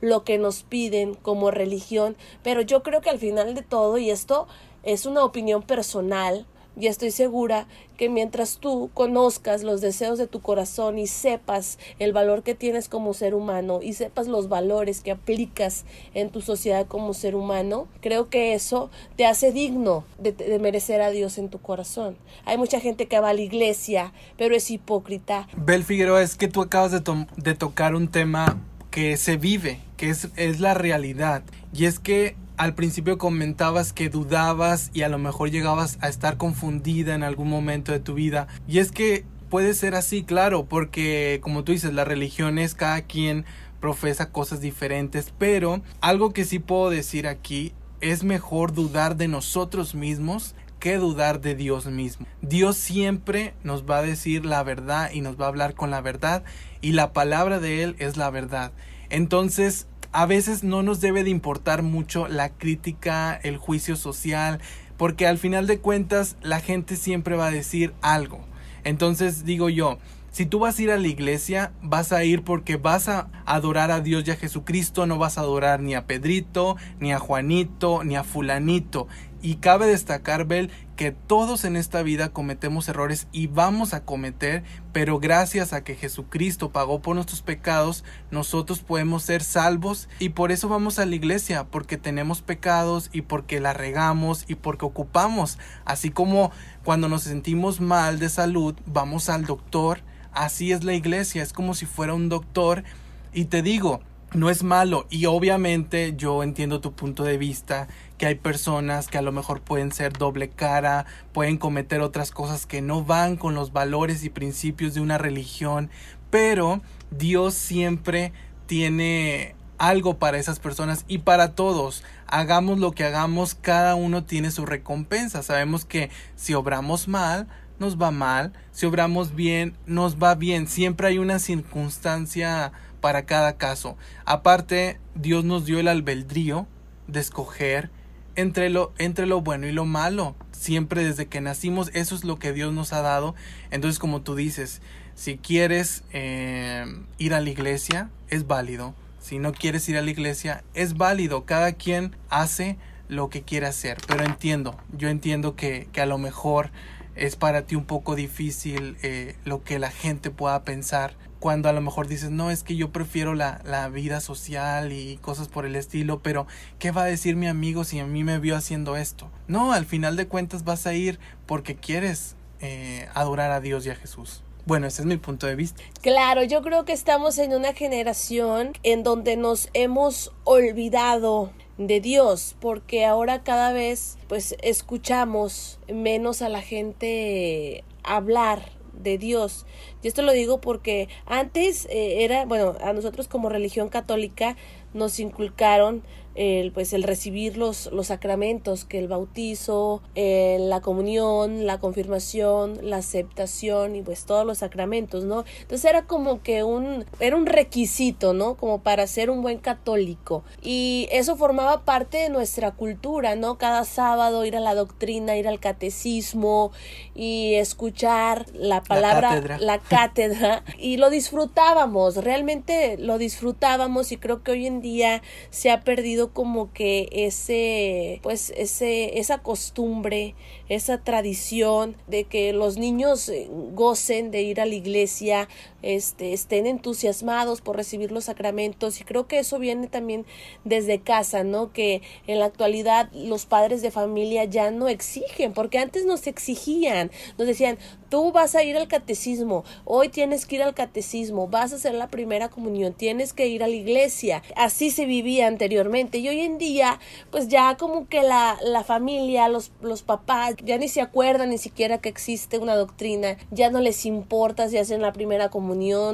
lo 0.00 0.24
que 0.24 0.38
nos 0.38 0.62
piden 0.62 1.14
como 1.14 1.50
religión. 1.50 2.16
Pero 2.42 2.60
yo 2.62 2.82
creo 2.82 3.00
que 3.00 3.10
al 3.10 3.18
final 3.18 3.54
de 3.54 3.62
todo, 3.62 3.98
y 3.98 4.10
esto 4.10 4.46
es 4.82 5.06
una 5.06 5.24
opinión 5.24 5.62
personal, 5.62 6.46
y 6.80 6.86
estoy 6.86 7.10
segura 7.10 7.66
que 7.96 8.08
mientras 8.08 8.58
tú 8.58 8.90
conozcas 8.94 9.62
los 9.62 9.80
deseos 9.80 10.18
de 10.18 10.26
tu 10.26 10.40
corazón 10.40 10.98
y 10.98 11.06
sepas 11.06 11.78
el 11.98 12.12
valor 12.12 12.42
que 12.42 12.54
tienes 12.54 12.88
como 12.88 13.12
ser 13.12 13.34
humano 13.34 13.80
y 13.82 13.92
sepas 13.92 14.28
los 14.28 14.48
valores 14.48 15.02
que 15.02 15.10
aplicas 15.10 15.84
en 16.14 16.30
tu 16.30 16.40
sociedad 16.40 16.86
como 16.86 17.12
ser 17.12 17.34
humano, 17.34 17.88
creo 18.00 18.30
que 18.30 18.54
eso 18.54 18.90
te 19.16 19.26
hace 19.26 19.52
digno 19.52 20.04
de, 20.18 20.58
merecer 20.58 21.02
a 21.02 21.10
Dios 21.10 21.36
en 21.38 21.50
tu 21.50 21.60
corazón. 21.60 22.16
Hay 22.46 22.56
mucha 22.56 22.80
gente 22.80 23.06
que 23.06 23.20
va 23.20 23.30
a 23.30 23.34
la 23.34 23.42
iglesia, 23.42 24.12
pero 24.38 24.54
es 24.54 24.70
hipócrita. 24.70 25.48
Bel 25.56 25.84
Figueroa, 25.84 26.22
es 26.22 26.36
que 26.36 26.48
tú 26.48 26.62
acabas 26.62 26.92
de, 26.92 27.26
de 27.36 27.54
tocar 27.54 27.94
un 27.94 28.08
tema 28.08 28.56
que 28.90 29.16
se 29.16 29.36
vive, 29.36 29.80
que 29.96 30.10
es, 30.10 30.28
es 30.36 30.60
la 30.60 30.74
realidad. 30.74 31.42
Y 31.72 31.84
es 31.84 31.98
que 31.98 32.36
al 32.56 32.74
principio 32.74 33.16
comentabas 33.16 33.92
que 33.92 34.10
dudabas 34.10 34.90
y 34.92 35.02
a 35.02 35.08
lo 35.08 35.18
mejor 35.18 35.50
llegabas 35.50 35.98
a 36.02 36.08
estar 36.08 36.36
confundida 36.36 37.14
en 37.14 37.22
algún 37.22 37.48
momento 37.48 37.92
de 37.92 38.00
tu 38.00 38.14
vida. 38.14 38.48
Y 38.68 38.78
es 38.78 38.92
que 38.92 39.24
puede 39.48 39.72
ser 39.74 39.94
así, 39.94 40.24
claro, 40.24 40.66
porque 40.66 41.40
como 41.42 41.64
tú 41.64 41.72
dices, 41.72 41.94
la 41.94 42.04
religión 42.04 42.58
es 42.58 42.74
cada 42.74 43.02
quien 43.02 43.44
profesa 43.80 44.30
cosas 44.30 44.60
diferentes, 44.60 45.32
pero 45.38 45.80
algo 46.00 46.32
que 46.32 46.44
sí 46.44 46.58
puedo 46.58 46.90
decir 46.90 47.26
aquí 47.26 47.72
es 48.00 48.24
mejor 48.24 48.72
dudar 48.72 49.16
de 49.16 49.28
nosotros 49.28 49.94
mismos 49.94 50.54
que 50.80 50.96
dudar 50.96 51.40
de 51.40 51.54
Dios 51.54 51.86
mismo. 51.86 52.26
Dios 52.42 52.76
siempre 52.76 53.54
nos 53.62 53.84
va 53.88 53.98
a 53.98 54.02
decir 54.02 54.44
la 54.44 54.64
verdad 54.64 55.12
y 55.12 55.20
nos 55.20 55.40
va 55.40 55.44
a 55.44 55.48
hablar 55.48 55.74
con 55.74 55.90
la 55.90 56.00
verdad 56.00 56.42
y 56.80 56.92
la 56.92 57.12
palabra 57.12 57.60
de 57.60 57.84
Él 57.84 57.94
es 57.98 58.16
la 58.16 58.30
verdad. 58.30 58.72
Entonces, 59.10 59.86
a 60.12 60.26
veces 60.26 60.64
no 60.64 60.82
nos 60.82 61.00
debe 61.00 61.22
de 61.22 61.30
importar 61.30 61.82
mucho 61.82 62.26
la 62.26 62.48
crítica, 62.48 63.38
el 63.42 63.58
juicio 63.58 63.94
social, 63.94 64.60
porque 64.96 65.26
al 65.26 65.38
final 65.38 65.66
de 65.66 65.78
cuentas 65.78 66.36
la 66.42 66.60
gente 66.60 66.96
siempre 66.96 67.36
va 67.36 67.46
a 67.46 67.52
decir 67.52 67.94
algo. 68.02 68.40
Entonces 68.82 69.44
digo 69.44 69.68
yo, 69.68 69.98
si 70.30 70.46
tú 70.46 70.60
vas 70.60 70.78
a 70.78 70.82
ir 70.82 70.90
a 70.92 70.96
la 70.96 71.08
iglesia, 71.08 71.72
vas 71.82 72.12
a 72.12 72.22
ir 72.22 72.42
porque 72.44 72.76
vas 72.76 73.08
a 73.08 73.28
adorar 73.46 73.90
a 73.90 74.00
Dios 74.00 74.24
y 74.26 74.30
a 74.30 74.36
Jesucristo, 74.36 75.06
no 75.06 75.18
vas 75.18 75.38
a 75.38 75.40
adorar 75.40 75.80
ni 75.80 75.94
a 75.94 76.06
Pedrito, 76.06 76.76
ni 77.00 77.12
a 77.12 77.18
Juanito, 77.18 78.04
ni 78.04 78.14
a 78.14 78.22
fulanito. 78.22 79.08
Y 79.42 79.56
cabe 79.56 79.86
destacar, 79.86 80.44
Bel, 80.44 80.70
que 80.96 81.12
todos 81.12 81.64
en 81.64 81.76
esta 81.76 82.02
vida 82.02 82.28
cometemos 82.28 82.88
errores 82.88 83.26
y 83.32 83.46
vamos 83.46 83.94
a 83.94 84.04
cometer, 84.04 84.64
pero 84.92 85.18
gracias 85.18 85.72
a 85.72 85.82
que 85.82 85.94
Jesucristo 85.94 86.72
pagó 86.72 87.00
por 87.00 87.14
nuestros 87.14 87.40
pecados, 87.40 88.04
nosotros 88.30 88.80
podemos 88.80 89.22
ser 89.22 89.42
salvos 89.42 90.10
y 90.18 90.30
por 90.30 90.52
eso 90.52 90.68
vamos 90.68 90.98
a 90.98 91.06
la 91.06 91.14
iglesia, 91.14 91.64
porque 91.64 91.96
tenemos 91.96 92.42
pecados 92.42 93.08
y 93.14 93.22
porque 93.22 93.60
la 93.60 93.72
regamos 93.72 94.44
y 94.46 94.56
porque 94.56 94.84
ocupamos. 94.84 95.58
Así 95.86 96.10
como 96.10 96.52
cuando 96.84 97.08
nos 97.08 97.22
sentimos 97.22 97.80
mal 97.80 98.18
de 98.18 98.28
salud, 98.28 98.74
vamos 98.84 99.30
al 99.30 99.46
doctor, 99.46 100.02
así 100.32 100.70
es 100.72 100.84
la 100.84 100.92
iglesia, 100.92 101.42
es 101.42 101.54
como 101.54 101.72
si 101.72 101.86
fuera 101.86 102.12
un 102.12 102.28
doctor 102.28 102.84
y 103.32 103.46
te 103.46 103.62
digo, 103.62 104.02
no 104.32 104.50
es 104.50 104.62
malo 104.62 105.06
y 105.10 105.26
obviamente 105.26 106.14
yo 106.16 106.42
entiendo 106.42 106.80
tu 106.80 106.92
punto 106.92 107.24
de 107.24 107.36
vista 107.36 107.88
que 108.16 108.26
hay 108.26 108.36
personas 108.36 109.08
que 109.08 109.18
a 109.18 109.22
lo 109.22 109.32
mejor 109.32 109.60
pueden 109.60 109.92
ser 109.92 110.12
doble 110.12 110.50
cara, 110.50 111.06
pueden 111.32 111.56
cometer 111.56 112.00
otras 112.00 112.30
cosas 112.30 112.66
que 112.66 112.82
no 112.82 113.04
van 113.04 113.36
con 113.36 113.54
los 113.54 113.72
valores 113.72 114.24
y 114.24 114.30
principios 114.30 114.94
de 114.94 115.00
una 115.00 115.18
religión, 115.18 115.90
pero 116.30 116.80
Dios 117.10 117.54
siempre 117.54 118.32
tiene 118.66 119.56
algo 119.78 120.18
para 120.18 120.38
esas 120.38 120.60
personas 120.60 121.04
y 121.08 121.18
para 121.18 121.54
todos. 121.54 122.04
Hagamos 122.26 122.78
lo 122.78 122.92
que 122.92 123.04
hagamos, 123.04 123.54
cada 123.54 123.94
uno 123.94 124.24
tiene 124.24 124.50
su 124.50 124.66
recompensa. 124.66 125.42
Sabemos 125.42 125.86
que 125.86 126.10
si 126.36 126.52
obramos 126.54 127.08
mal, 127.08 127.48
nos 127.78 128.00
va 128.00 128.10
mal, 128.10 128.52
si 128.72 128.84
obramos 128.84 129.34
bien, 129.34 129.74
nos 129.86 130.18
va 130.18 130.34
bien. 130.34 130.68
Siempre 130.68 131.08
hay 131.08 131.18
una 131.18 131.38
circunstancia 131.38 132.72
para 133.00 133.26
cada 133.26 133.56
caso. 133.56 133.96
Aparte, 134.24 134.98
Dios 135.14 135.44
nos 135.44 135.64
dio 135.64 135.78
el 135.80 135.88
albedrío 135.88 136.66
de 137.06 137.20
escoger 137.20 137.90
entre 138.36 138.70
lo, 138.70 138.92
entre 138.98 139.26
lo 139.26 139.40
bueno 139.40 139.66
y 139.66 139.72
lo 139.72 139.84
malo. 139.84 140.34
Siempre 140.52 141.04
desde 141.04 141.26
que 141.26 141.40
nacimos, 141.40 141.90
eso 141.94 142.14
es 142.14 142.24
lo 142.24 142.38
que 142.38 142.52
Dios 142.52 142.72
nos 142.72 142.92
ha 142.92 143.02
dado. 143.02 143.34
Entonces, 143.70 143.98
como 143.98 144.22
tú 144.22 144.34
dices, 144.34 144.80
si 145.14 145.36
quieres 145.36 146.04
eh, 146.12 146.84
ir 147.18 147.34
a 147.34 147.40
la 147.40 147.50
iglesia, 147.50 148.10
es 148.28 148.46
válido. 148.46 148.94
Si 149.20 149.38
no 149.38 149.52
quieres 149.52 149.88
ir 149.88 149.96
a 149.96 150.02
la 150.02 150.10
iglesia, 150.10 150.64
es 150.74 150.96
válido. 150.96 151.44
Cada 151.44 151.72
quien 151.72 152.16
hace 152.30 152.78
lo 153.08 153.28
que 153.28 153.42
quiere 153.42 153.66
hacer. 153.66 153.98
Pero 154.06 154.24
entiendo, 154.24 154.78
yo 154.96 155.08
entiendo 155.08 155.56
que, 155.56 155.88
que 155.92 156.00
a 156.00 156.06
lo 156.06 156.16
mejor 156.16 156.70
es 157.16 157.36
para 157.36 157.62
ti 157.62 157.76
un 157.76 157.84
poco 157.84 158.14
difícil 158.14 158.96
eh, 159.02 159.36
lo 159.44 159.62
que 159.62 159.78
la 159.78 159.90
gente 159.90 160.30
pueda 160.30 160.62
pensar 160.64 161.14
cuando 161.40 161.68
a 161.70 161.72
lo 161.72 161.80
mejor 161.80 162.06
dices, 162.06 162.30
no, 162.30 162.50
es 162.50 162.62
que 162.62 162.76
yo 162.76 162.90
prefiero 162.92 163.34
la, 163.34 163.62
la, 163.64 163.88
vida 163.88 164.20
social 164.20 164.92
y 164.92 165.16
cosas 165.16 165.48
por 165.48 165.64
el 165.64 165.74
estilo, 165.74 166.20
pero 166.22 166.46
¿qué 166.78 166.90
va 166.90 167.04
a 167.04 167.06
decir 167.06 167.34
mi 167.34 167.48
amigo 167.48 167.84
si 167.84 167.98
a 167.98 168.06
mí 168.06 168.24
me 168.24 168.38
vio 168.38 168.56
haciendo 168.56 168.96
esto? 168.96 169.30
No, 169.48 169.72
al 169.72 169.86
final 169.86 170.16
de 170.16 170.28
cuentas 170.28 170.64
vas 170.64 170.86
a 170.86 170.92
ir 170.92 171.18
porque 171.46 171.76
quieres 171.76 172.36
eh, 172.60 173.08
adorar 173.14 173.52
a 173.52 173.60
Dios 173.60 173.86
y 173.86 173.90
a 173.90 173.94
Jesús. 173.94 174.42
Bueno, 174.66 174.86
ese 174.86 175.02
es 175.02 175.06
mi 175.06 175.16
punto 175.16 175.46
de 175.46 175.56
vista. 175.56 175.82
Claro, 176.02 176.44
yo 176.44 176.62
creo 176.62 176.84
que 176.84 176.92
estamos 176.92 177.38
en 177.38 177.54
una 177.54 177.72
generación 177.72 178.72
en 178.82 179.02
donde 179.02 179.36
nos 179.36 179.70
hemos 179.72 180.32
olvidado 180.44 181.50
de 181.86 182.00
Dios, 182.00 182.56
porque 182.60 183.06
ahora 183.06 183.42
cada 183.42 183.72
vez 183.72 184.18
pues 184.28 184.54
escuchamos 184.62 185.78
menos 185.88 186.42
a 186.42 186.50
la 186.50 186.60
gente 186.60 187.84
hablar 188.02 188.70
de 188.92 189.16
Dios. 189.16 189.64
Y 190.02 190.08
esto 190.08 190.20
lo 190.20 190.32
digo 190.32 190.60
porque 190.60 191.08
antes 191.24 191.86
eh, 191.86 192.22
era, 192.24 192.44
bueno, 192.44 192.76
a 192.82 192.92
nosotros 192.92 193.28
como 193.28 193.48
religión 193.48 193.88
católica 193.88 194.56
nos 194.92 195.18
inculcaron 195.20 196.02
el, 196.34 196.72
pues 196.72 196.92
el 196.92 197.02
recibir 197.02 197.56
los, 197.56 197.90
los 197.92 198.08
sacramentos, 198.08 198.84
que 198.84 198.98
el 198.98 199.08
bautizo, 199.08 200.02
eh, 200.14 200.58
la 200.60 200.80
comunión, 200.80 201.66
la 201.66 201.78
confirmación, 201.78 202.78
la 202.82 202.98
aceptación 202.98 203.96
y 203.96 204.02
pues 204.02 204.24
todos 204.24 204.46
los 204.46 204.58
sacramentos, 204.58 205.24
¿no? 205.24 205.44
Entonces 205.60 205.84
era 205.90 206.06
como 206.06 206.42
que 206.42 206.62
un, 206.62 207.04
era 207.18 207.36
un 207.36 207.46
requisito, 207.46 208.32
¿no? 208.32 208.54
Como 208.54 208.82
para 208.82 209.06
ser 209.06 209.30
un 209.30 209.42
buen 209.42 209.58
católico. 209.58 210.44
Y 210.62 211.08
eso 211.10 211.36
formaba 211.36 211.84
parte 211.84 212.18
de 212.18 212.28
nuestra 212.28 212.72
cultura, 212.72 213.34
¿no? 213.34 213.58
Cada 213.58 213.84
sábado 213.84 214.44
ir 214.44 214.56
a 214.56 214.60
la 214.60 214.74
doctrina, 214.74 215.36
ir 215.36 215.48
al 215.48 215.60
catecismo 215.60 216.72
y 217.14 217.54
escuchar 217.54 218.46
la 218.52 218.82
palabra, 218.82 219.58
la 219.58 219.78
cátedra, 219.78 220.62
y 220.78 220.96
lo 220.96 221.10
disfrutábamos, 221.10 222.16
realmente 222.16 222.96
lo 222.98 223.18
disfrutábamos 223.18 224.12
y 224.12 224.16
creo 224.16 224.42
que 224.42 224.52
hoy 224.52 224.66
en 224.66 224.80
día 224.80 225.22
se 225.50 225.70
ha 225.70 225.80
perdido 225.80 226.19
como 226.28 226.72
que 226.72 227.08
ese, 227.10 228.20
pues 228.22 228.52
ese, 228.56 229.18
esa 229.18 229.38
costumbre, 229.38 230.34
esa 230.68 230.98
tradición 230.98 231.96
de 232.06 232.24
que 232.24 232.52
los 232.52 232.76
niños 232.76 233.28
eh, 233.28 233.48
gocen 233.74 234.30
de 234.30 234.42
ir 234.42 234.60
a 234.60 234.66
la 234.66 234.74
iglesia 234.74 235.48
este, 235.82 236.32
estén 236.32 236.66
entusiasmados 236.66 237.60
por 237.60 237.76
recibir 237.76 238.12
los 238.12 238.24
sacramentos 238.24 239.00
y 239.00 239.04
creo 239.04 239.26
que 239.26 239.38
eso 239.38 239.58
viene 239.58 239.86
también 239.86 240.26
desde 240.64 241.00
casa, 241.00 241.44
¿no? 241.44 241.72
Que 241.72 242.02
en 242.26 242.38
la 242.38 242.46
actualidad 242.46 243.10
los 243.12 243.46
padres 243.46 243.82
de 243.82 243.90
familia 243.90 244.44
ya 244.44 244.70
no 244.70 244.88
exigen, 244.88 245.52
porque 245.52 245.78
antes 245.78 246.04
nos 246.04 246.26
exigían, 246.26 247.10
nos 247.38 247.46
decían, 247.46 247.78
tú 248.08 248.32
vas 248.32 248.54
a 248.54 248.62
ir 248.62 248.76
al 248.76 248.88
catecismo, 248.88 249.64
hoy 249.84 250.08
tienes 250.08 250.46
que 250.46 250.56
ir 250.56 250.62
al 250.62 250.74
catecismo, 250.74 251.48
vas 251.48 251.72
a 251.72 251.76
hacer 251.76 251.94
la 251.94 252.08
primera 252.08 252.48
comunión, 252.48 252.92
tienes 252.92 253.32
que 253.32 253.48
ir 253.48 253.62
a 253.62 253.68
la 253.68 253.74
iglesia, 253.74 254.42
así 254.56 254.90
se 254.90 255.06
vivía 255.06 255.46
anteriormente 255.46 256.18
y 256.18 256.28
hoy 256.28 256.40
en 256.40 256.58
día 256.58 256.98
pues 257.30 257.48
ya 257.48 257.76
como 257.76 258.08
que 258.08 258.22
la, 258.22 258.58
la 258.62 258.84
familia, 258.84 259.48
los, 259.48 259.72
los 259.80 260.02
papás 260.02 260.56
ya 260.64 260.76
ni 260.78 260.88
se 260.88 261.00
acuerdan 261.00 261.50
ni 261.50 261.58
siquiera 261.58 261.98
que 261.98 262.08
existe 262.08 262.58
una 262.58 262.74
doctrina, 262.74 263.36
ya 263.50 263.70
no 263.70 263.80
les 263.80 264.04
importa 264.04 264.68
si 264.68 264.76
hacen 264.76 265.00
la 265.00 265.12
primera 265.12 265.48
comunión 265.48 265.69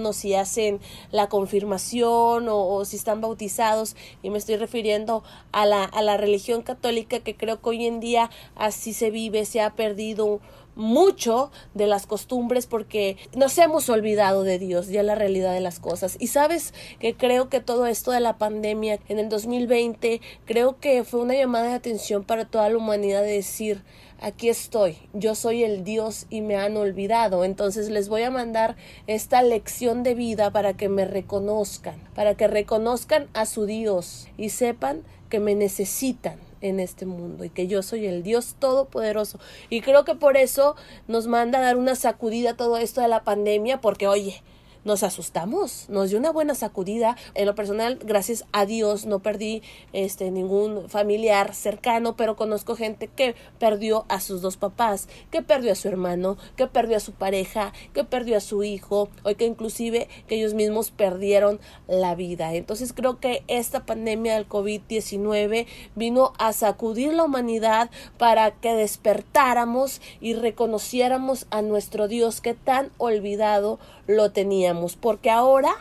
o 0.06 0.12
si 0.12 0.34
hacen 0.34 0.80
la 1.10 1.28
confirmación 1.28 2.46
o, 2.48 2.84
si 2.84 2.96
están 2.96 3.20
bautizados. 3.20 3.96
Y 4.22 4.30
me 4.30 4.38
estoy 4.38 4.56
refiriendo 4.56 5.22
a 5.52 5.66
la, 5.66 5.84
a 5.84 6.02
la 6.02 6.16
religión 6.16 6.62
católica 6.62 7.20
que 7.20 7.36
creo 7.36 7.60
que 7.60 7.68
hoy 7.68 7.86
en 7.86 8.00
día 8.00 8.30
así 8.54 8.92
se 8.92 9.10
vive, 9.10 9.44
se 9.44 9.60
ha 9.60 9.74
perdido 9.74 10.40
mucho 10.76 11.50
de 11.74 11.86
las 11.86 12.06
costumbres 12.06 12.66
porque 12.66 13.16
nos 13.34 13.58
hemos 13.58 13.88
olvidado 13.88 14.44
de 14.44 14.58
Dios, 14.58 14.88
ya 14.88 15.02
la 15.02 15.14
realidad 15.14 15.52
de 15.52 15.60
las 15.60 15.80
cosas. 15.80 16.16
Y 16.20 16.28
sabes 16.28 16.72
que 17.00 17.14
creo 17.14 17.48
que 17.48 17.60
todo 17.60 17.86
esto 17.86 18.12
de 18.12 18.20
la 18.20 18.38
pandemia 18.38 19.00
en 19.08 19.18
el 19.18 19.28
2020, 19.28 20.20
creo 20.44 20.78
que 20.78 21.02
fue 21.02 21.20
una 21.20 21.34
llamada 21.34 21.70
de 21.70 21.74
atención 21.74 22.22
para 22.22 22.44
toda 22.44 22.68
la 22.68 22.76
humanidad 22.76 23.22
de 23.22 23.32
decir, 23.32 23.82
aquí 24.20 24.48
estoy, 24.48 24.98
yo 25.12 25.34
soy 25.34 25.64
el 25.64 25.82
Dios 25.82 26.26
y 26.30 26.42
me 26.42 26.56
han 26.56 26.76
olvidado. 26.76 27.44
Entonces 27.44 27.88
les 27.88 28.08
voy 28.08 28.22
a 28.22 28.30
mandar 28.30 28.76
esta 29.06 29.42
lección 29.42 30.02
de 30.02 30.14
vida 30.14 30.50
para 30.50 30.74
que 30.74 30.88
me 30.88 31.04
reconozcan, 31.04 31.96
para 32.14 32.34
que 32.34 32.46
reconozcan 32.46 33.28
a 33.32 33.46
su 33.46 33.66
Dios 33.66 34.28
y 34.36 34.50
sepan 34.50 35.02
que 35.28 35.40
me 35.40 35.54
necesitan 35.54 36.45
en 36.60 36.80
este 36.80 37.06
mundo 37.06 37.44
y 37.44 37.50
que 37.50 37.66
yo 37.66 37.82
soy 37.82 38.06
el 38.06 38.22
Dios 38.22 38.56
todopoderoso. 38.58 39.38
Y 39.70 39.80
creo 39.80 40.04
que 40.04 40.14
por 40.14 40.36
eso 40.36 40.76
nos 41.08 41.26
manda 41.26 41.58
a 41.58 41.62
dar 41.62 41.76
una 41.76 41.94
sacudida 41.94 42.56
todo 42.56 42.76
esto 42.76 43.00
de 43.00 43.08
la 43.08 43.24
pandemia, 43.24 43.80
porque 43.80 44.06
oye, 44.06 44.42
nos 44.86 45.02
asustamos, 45.02 45.86
nos 45.88 46.10
dio 46.10 46.18
una 46.18 46.30
buena 46.30 46.54
sacudida. 46.54 47.16
En 47.34 47.46
lo 47.46 47.54
personal, 47.54 47.98
gracias 48.02 48.44
a 48.52 48.64
Dios, 48.64 49.04
no 49.04 49.18
perdí 49.18 49.62
este 49.92 50.30
ningún 50.30 50.88
familiar 50.88 51.54
cercano, 51.54 52.16
pero 52.16 52.36
conozco 52.36 52.76
gente 52.76 53.08
que 53.08 53.34
perdió 53.58 54.06
a 54.08 54.20
sus 54.20 54.40
dos 54.40 54.56
papás, 54.56 55.08
que 55.30 55.42
perdió 55.42 55.72
a 55.72 55.74
su 55.74 55.88
hermano, 55.88 56.38
que 56.56 56.68
perdió 56.68 56.96
a 56.96 57.00
su 57.00 57.12
pareja, 57.12 57.72
que 57.92 58.04
perdió 58.04 58.36
a 58.36 58.40
su 58.40 58.62
hijo, 58.62 59.08
o 59.24 59.34
que 59.34 59.44
inclusive 59.44 60.08
que 60.28 60.36
ellos 60.36 60.54
mismos 60.54 60.92
perdieron 60.92 61.58
la 61.88 62.14
vida. 62.14 62.54
Entonces 62.54 62.92
creo 62.92 63.18
que 63.18 63.42
esta 63.48 63.84
pandemia 63.84 64.34
del 64.34 64.48
COVID-19 64.48 65.66
vino 65.96 66.32
a 66.38 66.52
sacudir 66.52 67.12
la 67.12 67.24
humanidad 67.24 67.90
para 68.18 68.52
que 68.52 68.72
despertáramos 68.74 70.00
y 70.20 70.34
reconociéramos 70.34 71.46
a 71.50 71.60
nuestro 71.62 72.06
Dios 72.06 72.40
que 72.40 72.54
tan 72.54 72.92
olvidado 72.98 73.80
lo 74.06 74.30
teníamos, 74.30 74.75
porque 75.00 75.30
ahora 75.30 75.74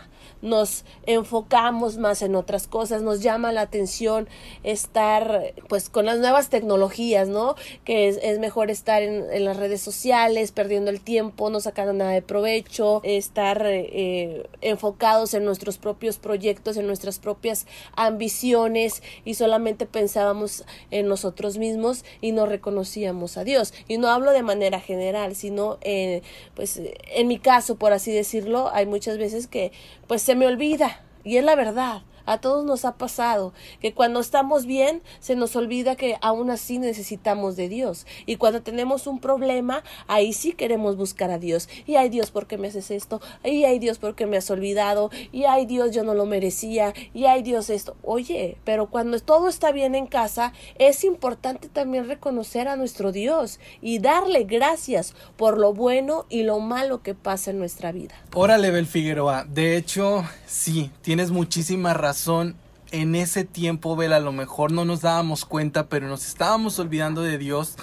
nos 0.46 0.86
enfocamos 1.06 1.98
más 1.98 2.22
en 2.22 2.36
otras 2.36 2.68
cosas, 2.68 3.02
nos 3.02 3.22
llama 3.22 3.52
la 3.52 3.62
atención 3.62 4.30
estar 4.64 5.54
pues 5.68 5.90
con 5.90 6.06
las 6.06 6.20
nuevas 6.20 6.50
tecnologías, 6.50 7.28
¿no? 7.28 7.56
Que 7.84 8.08
es, 8.08 8.40
mejor 8.40 8.70
estar 8.70 9.02
en, 9.02 9.46
las 9.46 9.58
redes 9.58 9.82
sociales, 9.82 10.52
perdiendo 10.52 10.92
el 10.92 11.02
tiempo, 11.02 11.50
no 11.50 11.60
sacando 11.60 11.94
nada 11.94 12.12
de 12.12 12.22
provecho, 12.22 13.02
estar 13.04 13.66
eh, 13.66 14.48
enfocados 14.62 15.34
en 15.34 15.46
nuestros 15.46 15.78
propios 15.78 16.18
proyectos, 16.18 16.78
en 16.78 16.88
nuestras 16.88 17.20
propias 17.20 17.66
ambiciones 17.96 19.02
y 19.24 19.34
solamente 19.34 19.86
pensábamos 19.86 20.64
en 20.92 21.08
nosotros 21.08 21.58
mismos 21.58 22.06
y 22.22 22.32
no 22.32 22.46
reconocíamos 22.46 23.38
a 23.38 23.44
Dios. 23.44 23.74
Y 23.88 23.98
no 23.98 24.10
hablo 24.10 24.32
de 24.32 24.44
manera 24.44 24.80
general, 24.80 25.36
sino 25.36 25.78
eh, 25.82 26.22
pues 26.54 26.80
en 27.14 27.28
mi 27.28 27.40
caso, 27.40 27.76
por 27.76 27.94
así 27.94 28.12
decirlo, 28.12 28.70
hay 28.74 28.86
muchas 28.86 29.18
veces 29.18 29.48
que 29.48 29.72
pues 30.08 30.22
me 30.36 30.48
olvida. 30.48 31.02
Y 31.24 31.38
es 31.38 31.44
la 31.44 31.56
verdad. 31.56 32.02
A 32.26 32.40
todos 32.40 32.66
nos 32.66 32.86
ha 32.86 32.98
pasado 32.98 33.54
que 33.80 33.94
cuando 33.94 34.20
estamos 34.20 34.66
bien 34.66 35.04
se 35.20 35.36
nos 35.36 35.56
olvida 35.56 35.96
que 35.96 36.18
aún 36.22 36.50
así 36.50 36.80
necesitamos 36.80 37.56
de 37.56 37.70
Dios. 37.70 38.08
Y 38.26 38.38
cuando 38.38 38.64
tenemos 38.64 39.06
un 39.06 39.20
problema, 39.20 39.84
ahí 40.08 40.34
sí 40.34 40.54
queremos 40.54 40.98
buscar 40.98 41.30
a 41.30 41.38
Dios. 41.38 41.70
Y 41.86 41.96
ay 41.98 42.10
Dios, 42.10 42.32
¿por 42.32 42.48
qué 42.48 42.58
me 42.58 42.70
haces 42.70 42.90
esto? 42.90 43.22
Y 43.44 43.66
ay 43.66 43.78
Dios, 43.78 44.00
¿por 44.00 44.16
qué 44.16 44.26
me 44.26 44.38
has 44.38 44.50
olvidado? 44.50 45.12
Y 45.32 45.44
ay 45.44 45.68
Dios, 45.68 45.92
yo 45.92 46.04
no 46.04 46.16
lo 46.16 46.26
merecía. 46.26 46.94
Y 47.14 47.26
ay 47.26 47.44
Dios, 47.44 47.70
esto. 47.70 47.96
Oye, 48.02 48.58
pero 48.64 48.88
cuando 48.90 49.20
todo 49.20 49.48
está 49.48 49.72
bien 49.72 49.94
en 49.94 50.08
casa, 50.08 50.52
es 50.80 51.04
importante 51.04 51.70
también 51.70 52.08
reconocer 52.08 52.68
a 52.68 52.76
nuestro 52.76 53.12
Dios 53.12 53.60
y 53.82 54.00
darle 54.00 54.46
gracias 54.46 55.14
por 55.38 55.60
lo 55.60 55.74
bueno 55.74 56.26
y 56.30 56.44
lo 56.44 56.60
malo 56.60 57.04
que 57.04 57.14
pasa 57.14 57.52
en 57.52 57.60
nuestra 57.60 57.92
vida. 57.92 58.16
Órale, 58.34 58.72
Bel 58.72 58.88
Figueroa. 58.88 59.46
De 59.46 59.78
hecho, 59.78 60.26
sí, 60.48 60.90
tienes 61.02 61.30
muchísima 61.30 61.94
razón 61.94 62.15
son 62.16 62.56
en 62.92 63.16
ese 63.16 63.44
tiempo, 63.44 63.96
Bel, 63.96 64.14
a 64.14 64.20
lo 64.20 64.32
mejor 64.32 64.72
no 64.72 64.86
nos 64.86 65.02
dábamos 65.02 65.46
cuenta, 65.46 65.88
pero 65.90 66.08
nos 66.08 66.26
estábamos 66.26 66.80
olvidando 66.80 67.22
de 67.22 67.38
Dios. 67.38 67.76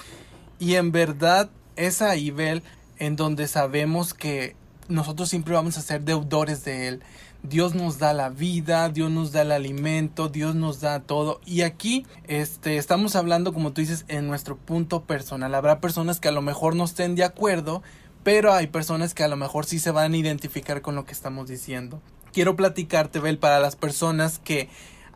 Y 0.59 0.75
en 0.75 0.91
verdad 0.91 1.49
es 1.75 2.01
ahí, 2.01 2.31
Bel, 2.31 2.63
en 2.97 3.15
donde 3.15 3.47
sabemos 3.47 4.13
que 4.13 4.55
nosotros 4.87 5.29
siempre 5.29 5.53
vamos 5.53 5.77
a 5.77 5.81
ser 5.81 6.01
deudores 6.01 6.63
de 6.63 6.87
Él. 6.87 7.03
Dios 7.43 7.75
nos 7.75 7.99
da 7.99 8.13
la 8.13 8.29
vida, 8.29 8.87
Dios 8.87 9.11
nos 9.11 9.33
da 9.33 9.41
el 9.41 9.51
alimento, 9.51 10.29
Dios 10.29 10.55
nos 10.55 10.79
da 10.79 11.01
todo. 11.01 11.41
Y 11.45 11.61
aquí 11.61 12.05
este, 12.27 12.77
estamos 12.77 13.17
hablando, 13.17 13.53
como 13.53 13.73
tú 13.73 13.81
dices, 13.81 14.05
en 14.07 14.27
nuestro 14.27 14.55
punto 14.55 15.03
personal. 15.03 15.53
Habrá 15.53 15.81
personas 15.81 16.21
que 16.21 16.29
a 16.29 16.31
lo 16.31 16.41
mejor 16.41 16.75
no 16.75 16.85
estén 16.85 17.15
de 17.15 17.25
acuerdo, 17.25 17.83
pero 18.23 18.53
hay 18.53 18.67
personas 18.67 19.13
que 19.13 19.23
a 19.23 19.27
lo 19.27 19.35
mejor 19.35 19.65
sí 19.65 19.79
se 19.79 19.91
van 19.91 20.13
a 20.13 20.17
identificar 20.17 20.81
con 20.81 20.95
lo 20.95 21.05
que 21.05 21.11
estamos 21.11 21.49
diciendo 21.49 22.01
quiero 22.33 22.55
platicarte, 22.55 23.19
Bel, 23.19 23.37
para 23.37 23.59
las 23.59 23.75
personas 23.75 24.39
que 24.39 24.67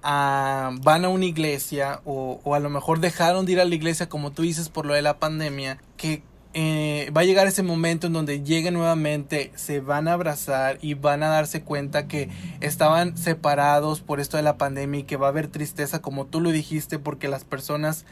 ah, 0.04 0.72
van 0.82 1.04
a 1.04 1.10
una 1.10 1.26
iglesia 1.26 2.02
o, 2.06 2.40
o, 2.44 2.56
a 2.56 2.60
lo 2.60 2.70
mejor 2.70 3.00
dejaron 3.00 3.46
de 3.46 3.54
ir 3.54 3.60
a 3.60 3.66
la 3.66 3.76
iglesia, 3.76 4.08
como 4.08 4.32
tú 4.32 4.44
dices, 4.44 4.70
por 4.70 4.86
lo 4.86 4.94
de 4.94 5.02
la 5.02 5.20
pandemia, 5.20 5.80
que 5.98 6.24
eh, 6.54 7.12
va 7.16 7.22
a 7.22 7.24
llegar 7.24 7.46
ese 7.46 7.62
momento 7.62 8.08
en 8.08 8.14
donde 8.14 8.42
lleguen 8.42 8.74
nuevamente, 8.74 9.52
se 9.56 9.80
van 9.80 10.08
a 10.08 10.14
abrazar 10.14 10.80
y 10.82 10.96
van 10.96 11.22
a 11.22 11.28
darse 11.28 11.62
cuenta 11.62 12.08
que 12.08 12.30
estaban 12.62 13.16
separados 13.16 14.02
por 14.02 14.20
esto 14.20 14.38
de 14.38 14.44
la 14.44 14.58
pandemia 14.58 15.02
y 15.02 15.04
que 15.04 15.18
va 15.18 15.28
a 15.28 15.30
haber 15.30 15.50
tristeza, 15.50 16.02
como 16.02 16.26
tú 16.26 16.42
lo 16.42 16.50
dijiste, 16.52 16.98
porque 16.98 17.28
las 17.28 17.44
personas 17.44 18.06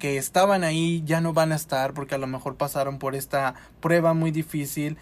que 0.00 0.16
estaban 0.16 0.64
ahí 0.64 1.04
ya 1.06 1.20
no 1.20 1.32
van 1.32 1.52
a 1.52 1.54
estar 1.54 1.94
porque 1.94 2.16
a 2.16 2.18
lo 2.18 2.26
mejor 2.26 2.56
pasaron 2.56 2.98
por 2.98 3.14
esta 3.14 3.54
prueba 3.80 4.14
muy 4.14 4.32
difícil. 4.32 4.96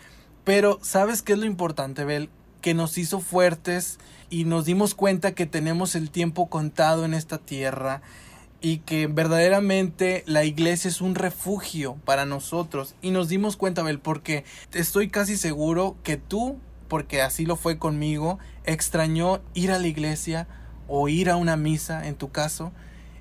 Pero, 0.44 0.78
¿sabes 0.82 1.22
qué 1.22 1.32
es 1.32 1.38
lo 1.38 1.46
importante, 1.46 2.04
Bel? 2.04 2.28
Que 2.60 2.74
nos 2.74 2.98
hizo 2.98 3.20
fuertes 3.20 3.98
y 4.30 4.44
nos 4.44 4.64
dimos 4.64 4.94
cuenta 4.94 5.32
que 5.32 5.46
tenemos 5.46 5.94
el 5.94 6.10
tiempo 6.10 6.48
contado 6.48 7.04
en 7.04 7.14
esta 7.14 7.38
tierra 7.38 8.02
y 8.60 8.78
que 8.78 9.06
verdaderamente 9.06 10.22
la 10.26 10.44
iglesia 10.44 10.88
es 10.88 11.00
un 11.00 11.14
refugio 11.14 11.96
para 12.04 12.26
nosotros 12.26 12.94
y 13.00 13.10
nos 13.10 13.28
dimos 13.28 13.56
cuenta 13.56 13.82
Bel 13.82 13.98
porque 13.98 14.44
estoy 14.72 15.08
casi 15.08 15.36
seguro 15.36 15.96
que 16.02 16.16
tú 16.16 16.58
porque 16.88 17.22
así 17.22 17.46
lo 17.46 17.56
fue 17.56 17.78
conmigo 17.78 18.38
extrañó 18.64 19.40
ir 19.54 19.72
a 19.72 19.78
la 19.78 19.86
iglesia 19.86 20.46
o 20.88 21.08
ir 21.08 21.30
a 21.30 21.36
una 21.36 21.56
misa 21.56 22.06
en 22.06 22.16
tu 22.16 22.30
caso 22.30 22.72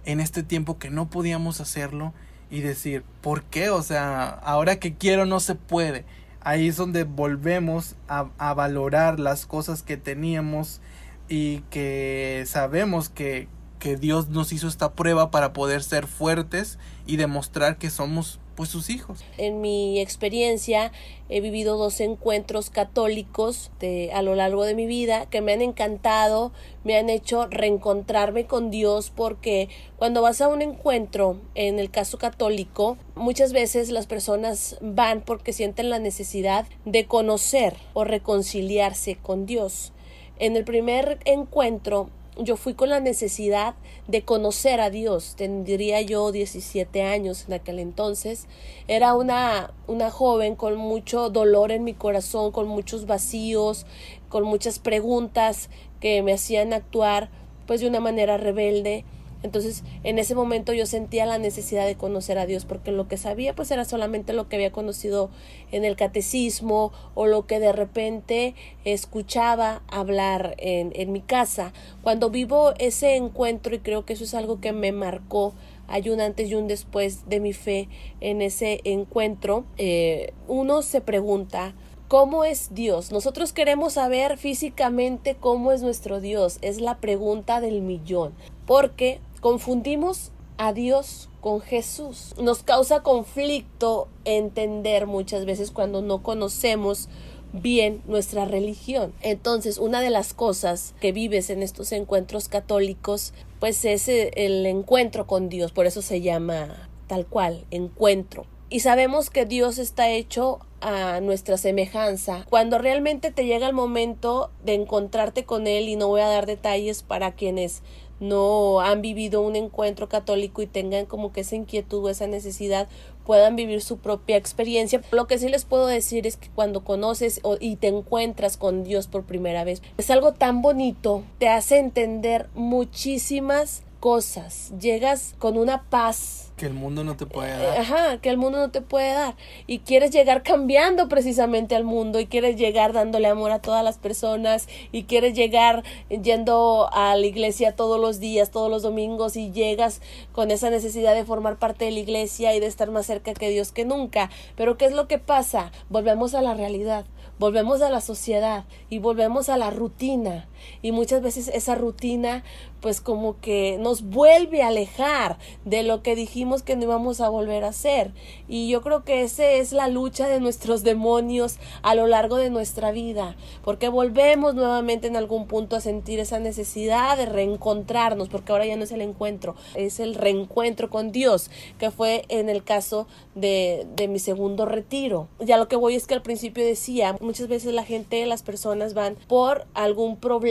en 0.05 0.19
este 0.19 0.43
tiempo 0.43 0.77
que 0.77 0.89
no 0.89 1.09
podíamos 1.09 1.61
hacerlo 1.61 2.13
y 2.51 2.59
decir 2.59 3.03
¿por 3.21 3.43
qué? 3.43 3.69
o 3.69 3.81
sea 3.81 4.27
ahora 4.29 4.77
que 4.77 4.95
quiero 4.95 5.25
no 5.25 5.39
se 5.39 5.55
puede 5.55 6.05
ahí 6.41 6.67
es 6.67 6.77
donde 6.77 7.03
volvemos 7.03 7.95
a, 8.07 8.53
valorar 8.53 9.19
las 9.19 9.45
cosas 9.45 9.83
que 9.83 9.97
teníamos 9.97 10.81
y 11.27 11.59
que 11.69 12.43
sabemos 12.47 13.09
que, 13.09 13.47
que 13.79 13.95
Dios 13.95 14.29
nos 14.29 14.51
hizo 14.51 14.67
esta 14.67 14.93
prueba 14.93 15.31
para 15.31 15.53
poder 15.53 15.83
ser 15.83 16.07
fuertes 16.07 16.79
y 17.05 17.17
demostrar 17.17 17.77
que 17.77 17.89
somos 17.89 18.39
pues 18.59 18.71
sus 18.71 18.89
hijos. 18.89 19.23
En 19.37 19.61
mi 19.61 20.01
experiencia 20.01 20.91
he 21.29 21.39
vivido 21.39 21.77
dos 21.77 22.01
encuentros 22.01 22.69
católicos 22.69 23.71
de, 23.79 24.11
a 24.11 24.21
lo 24.21 24.35
largo 24.35 24.65
de 24.65 24.75
mi 24.75 24.85
vida 24.85 25.27
que 25.27 25.39
me 25.39 25.53
han 25.53 25.61
encantado, 25.61 26.51
me 26.83 26.97
han 26.97 27.09
hecho 27.09 27.47
reencontrarme 27.47 28.47
con 28.47 28.69
Dios 28.69 29.13
porque 29.15 29.69
cuando 29.95 30.21
vas 30.21 30.41
a 30.41 30.49
un 30.49 30.61
encuentro, 30.61 31.39
en 31.55 31.79
el 31.79 31.89
caso 31.89 32.17
católico, 32.17 32.97
muchas 33.15 33.53
veces 33.53 33.91
las 33.91 34.07
personas 34.07 34.75
van 34.81 35.21
porque 35.21 35.53
sienten 35.53 35.89
la 35.89 35.99
necesidad 35.99 36.65
de 36.83 37.05
conocer 37.05 37.77
o 37.93 38.03
reconciliarse 38.03 39.15
con 39.15 39.45
Dios. 39.45 39.93
En 40.37 40.57
el 40.57 40.65
primer 40.65 41.19
encuentro 41.23 42.09
yo 42.39 42.57
fui 42.57 42.73
con 42.73 42.89
la 42.89 42.99
necesidad 42.99 43.75
de 44.07 44.23
conocer 44.23 44.81
a 44.81 44.89
Dios. 44.89 45.35
Tendría 45.35 46.01
yo 46.01 46.31
17 46.31 47.03
años 47.03 47.45
en 47.47 47.53
aquel 47.53 47.79
entonces. 47.79 48.47
Era 48.87 49.15
una, 49.15 49.73
una 49.87 50.09
joven 50.09 50.55
con 50.55 50.75
mucho 50.77 51.29
dolor 51.29 51.71
en 51.71 51.83
mi 51.83 51.93
corazón, 51.93 52.51
con 52.51 52.67
muchos 52.67 53.05
vacíos, 53.05 53.85
con 54.29 54.43
muchas 54.43 54.79
preguntas 54.79 55.69
que 55.99 56.21
me 56.21 56.33
hacían 56.33 56.73
actuar 56.73 57.29
pues 57.67 57.81
de 57.81 57.87
una 57.87 57.99
manera 57.99 58.37
rebelde. 58.37 59.05
Entonces, 59.41 59.83
en 60.03 60.19
ese 60.19 60.35
momento 60.35 60.73
yo 60.73 60.85
sentía 60.85 61.25
la 61.25 61.37
necesidad 61.37 61.85
de 61.85 61.95
conocer 61.95 62.37
a 62.37 62.45
Dios, 62.45 62.65
porque 62.65 62.91
lo 62.91 63.07
que 63.07 63.17
sabía 63.17 63.55
pues 63.55 63.71
era 63.71 63.85
solamente 63.85 64.33
lo 64.33 64.49
que 64.49 64.57
había 64.57 64.71
conocido 64.71 65.29
en 65.71 65.85
el 65.85 65.95
catecismo 65.95 66.91
o 67.15 67.25
lo 67.25 67.47
que 67.47 67.59
de 67.59 67.71
repente 67.71 68.55
escuchaba 68.83 69.81
hablar 69.87 70.55
en, 70.57 70.91
en 70.95 71.11
mi 71.11 71.21
casa. 71.21 71.73
Cuando 72.01 72.29
vivo 72.29 72.73
ese 72.79 73.15
encuentro, 73.15 73.75
y 73.75 73.79
creo 73.79 74.05
que 74.05 74.13
eso 74.13 74.25
es 74.25 74.33
algo 74.33 74.59
que 74.59 74.73
me 74.73 74.91
marcó, 74.91 75.53
hay 75.87 76.09
un 76.09 76.21
antes 76.21 76.49
y 76.49 76.55
un 76.55 76.67
después 76.67 77.27
de 77.27 77.39
mi 77.39 77.53
fe 77.53 77.89
en 78.21 78.41
ese 78.41 78.81
encuentro, 78.83 79.65
eh, 79.77 80.33
uno 80.47 80.81
se 80.81 81.01
pregunta, 81.01 81.73
¿Cómo 82.09 82.43
es 82.43 82.73
Dios? 82.73 83.11
Nosotros 83.11 83.53
queremos 83.53 83.93
saber 83.93 84.39
físicamente 84.39 85.37
cómo 85.39 85.71
es 85.71 85.83
nuestro 85.83 86.19
Dios. 86.19 86.57
Es 86.63 86.81
la 86.81 86.97
pregunta 86.97 87.61
del 87.61 87.81
millón. 87.81 88.33
Porque 88.65 89.19
confundimos 89.39 90.31
a 90.57 90.73
Dios 90.73 91.29
con 91.41 91.61
Jesús. 91.61 92.33
Nos 92.41 92.63
causa 92.63 93.01
conflicto 93.01 94.07
entender 94.25 95.07
muchas 95.07 95.45
veces 95.45 95.71
cuando 95.71 96.01
no 96.01 96.21
conocemos 96.21 97.07
bien 97.53 98.01
nuestra 98.05 98.45
religión. 98.45 99.13
Entonces, 99.21 99.77
una 99.77 100.01
de 100.01 100.09
las 100.09 100.33
cosas 100.33 100.93
que 100.99 101.11
vives 101.11 101.49
en 101.49 101.63
estos 101.63 101.91
encuentros 101.91 102.47
católicos, 102.47 103.33
pues 103.59 103.83
es 103.85 104.07
eh, 104.07 104.31
el 104.35 104.65
encuentro 104.65 105.25
con 105.27 105.49
Dios, 105.49 105.71
por 105.71 105.85
eso 105.85 106.01
se 106.01 106.21
llama 106.21 106.89
tal 107.07 107.25
cual, 107.25 107.65
encuentro. 107.71 108.45
Y 108.69 108.81
sabemos 108.81 109.31
que 109.31 109.45
Dios 109.45 109.79
está 109.79 110.11
hecho 110.11 110.59
a 110.79 111.21
nuestra 111.21 111.57
semejanza. 111.57 112.45
Cuando 112.49 112.77
realmente 112.77 113.31
te 113.31 113.45
llega 113.45 113.67
el 113.67 113.73
momento 113.73 114.51
de 114.63 114.75
encontrarte 114.75 115.43
con 115.43 115.65
Él, 115.65 115.89
y 115.89 115.95
no 115.95 116.07
voy 116.07 116.21
a 116.21 116.27
dar 116.27 116.45
detalles 116.45 117.01
para 117.01 117.31
quienes 117.31 117.81
no 118.19 118.81
han 118.81 119.01
vivido 119.01 119.41
un 119.41 119.55
encuentro 119.55 120.09
católico 120.09 120.61
y 120.61 120.67
tengan 120.67 121.05
como 121.05 121.31
que 121.31 121.41
esa 121.41 121.55
inquietud 121.55 122.05
o 122.05 122.09
esa 122.09 122.27
necesidad, 122.27 122.87
puedan 123.25 123.55
vivir 123.55 123.81
su 123.81 123.97
propia 123.97 124.37
experiencia. 124.37 125.01
Lo 125.11 125.27
que 125.27 125.37
sí 125.37 125.49
les 125.49 125.63
puedo 125.63 125.85
decir 125.85 126.25
es 126.25 126.35
que 126.35 126.49
cuando 126.49 126.83
conoces 126.83 127.41
y 127.59 127.75
te 127.75 127.87
encuentras 127.87 128.57
con 128.57 128.83
Dios 128.83 129.07
por 129.07 129.23
primera 129.23 129.63
vez, 129.63 129.83
es 129.97 130.09
algo 130.09 130.33
tan 130.33 130.63
bonito, 130.63 131.23
te 131.37 131.47
hace 131.47 131.77
entender 131.77 132.49
muchísimas 132.55 133.83
cosas, 133.99 134.71
llegas 134.79 135.35
con 135.39 135.57
una 135.57 135.83
paz 135.83 136.49
que 136.59 136.65
el 136.65 136.73
mundo 136.73 137.05
no 137.05 137.15
te 137.15 137.25
puede 137.25 137.57
dar. 137.57 137.77
Ajá, 137.77 138.17
que 138.17 138.29
el 138.29 138.37
mundo 138.37 138.59
no 138.59 138.69
te 138.69 138.81
puede 138.81 139.13
dar. 139.13 139.35
Y 139.65 139.79
quieres 139.79 140.11
llegar 140.11 140.43
cambiando 140.43 141.07
precisamente 141.07 141.73
al 141.73 141.85
mundo 141.85 142.19
y 142.19 142.27
quieres 142.27 142.57
llegar 142.57 142.91
dándole 142.91 143.29
amor 143.29 143.51
a 143.51 143.61
todas 143.61 143.83
las 143.83 143.97
personas 143.97 144.67
y 144.91 145.03
quieres 145.03 145.33
llegar 145.33 145.83
yendo 146.09 146.89
a 146.91 147.15
la 147.15 147.25
iglesia 147.25 147.77
todos 147.77 147.99
los 147.99 148.19
días, 148.19 148.51
todos 148.51 148.69
los 148.69 148.83
domingos 148.83 149.37
y 149.37 149.51
llegas 149.51 150.01
con 150.33 150.51
esa 150.51 150.69
necesidad 150.69 151.15
de 151.15 151.23
formar 151.23 151.57
parte 151.57 151.85
de 151.85 151.91
la 151.91 151.99
iglesia 151.99 152.53
y 152.53 152.59
de 152.59 152.67
estar 152.67 152.91
más 152.91 153.05
cerca 153.05 153.33
que 153.33 153.49
Dios 153.49 153.71
que 153.71 153.85
nunca. 153.85 154.29
Pero 154.57 154.77
¿qué 154.77 154.85
es 154.85 154.91
lo 154.91 155.07
que 155.07 155.17
pasa? 155.17 155.71
Volvemos 155.89 156.35
a 156.35 156.41
la 156.41 156.53
realidad 156.55 157.05
volvemos 157.39 157.81
a 157.81 157.89
la 157.89 158.01
sociedad 158.01 158.65
y 158.89 158.99
volvemos 158.99 159.47
a 159.47 159.55
la 159.55 159.69
rutina 159.69 160.48
y 160.81 160.91
muchas 160.91 161.21
veces 161.21 161.49
esa 161.53 161.75
rutina 161.75 162.43
pues 162.81 163.01
como 163.01 163.39
que 163.41 163.77
nos 163.79 164.03
vuelve 164.03 164.61
a 164.61 164.67
alejar 164.67 165.37
de 165.65 165.83
lo 165.83 166.01
que 166.01 166.15
dijimos 166.15 166.63
que 166.63 166.77
no 166.77 166.83
íbamos 166.83 167.19
a 167.19 167.27
volver 167.27 167.65
a 167.65 167.69
hacer. 167.69 168.13
Y 168.47 168.69
yo 168.69 168.81
creo 168.81 169.03
que 169.03 169.23
esa 169.23 169.45
es 169.51 169.73
la 169.73 169.89
lucha 169.89 170.29
de 170.29 170.39
nuestros 170.39 170.83
demonios 170.83 171.57
a 171.81 171.93
lo 171.93 172.07
largo 172.07 172.37
de 172.37 172.49
nuestra 172.49 172.91
vida. 172.91 173.35
Porque 173.65 173.89
volvemos 173.89 174.55
nuevamente 174.55 175.07
en 175.07 175.17
algún 175.17 175.45
punto 175.45 175.75
a 175.75 175.81
sentir 175.81 176.19
esa 176.19 176.39
necesidad 176.39 177.17
de 177.17 177.25
reencontrarnos 177.25 178.29
porque 178.29 178.53
ahora 178.53 178.65
ya 178.65 178.77
no 178.77 178.85
es 178.85 178.93
el 178.93 179.01
encuentro 179.01 179.55
es 179.75 179.99
el 179.99 180.15
reencuentro 180.15 180.89
con 180.89 181.11
Dios 181.11 181.49
que 181.77 181.91
fue 181.91 182.25
en 182.29 182.49
el 182.49 182.63
caso 182.63 183.07
de, 183.35 183.87
de 183.95 184.07
mi 184.07 184.19
segundo 184.19 184.65
retiro. 184.65 185.27
Ya 185.39 185.57
lo 185.57 185.67
que 185.67 185.75
voy 185.75 185.95
es 185.95 186.07
que 186.07 186.13
al 186.13 186.21
principio 186.21 186.65
decía 186.65 187.15
muchas 187.21 187.47
veces 187.47 187.73
la 187.73 187.83
gente, 187.83 188.25
las 188.25 188.43
personas 188.43 188.93
van 188.93 189.15
por 189.27 189.67
algún 189.73 190.17
problema, 190.17 190.48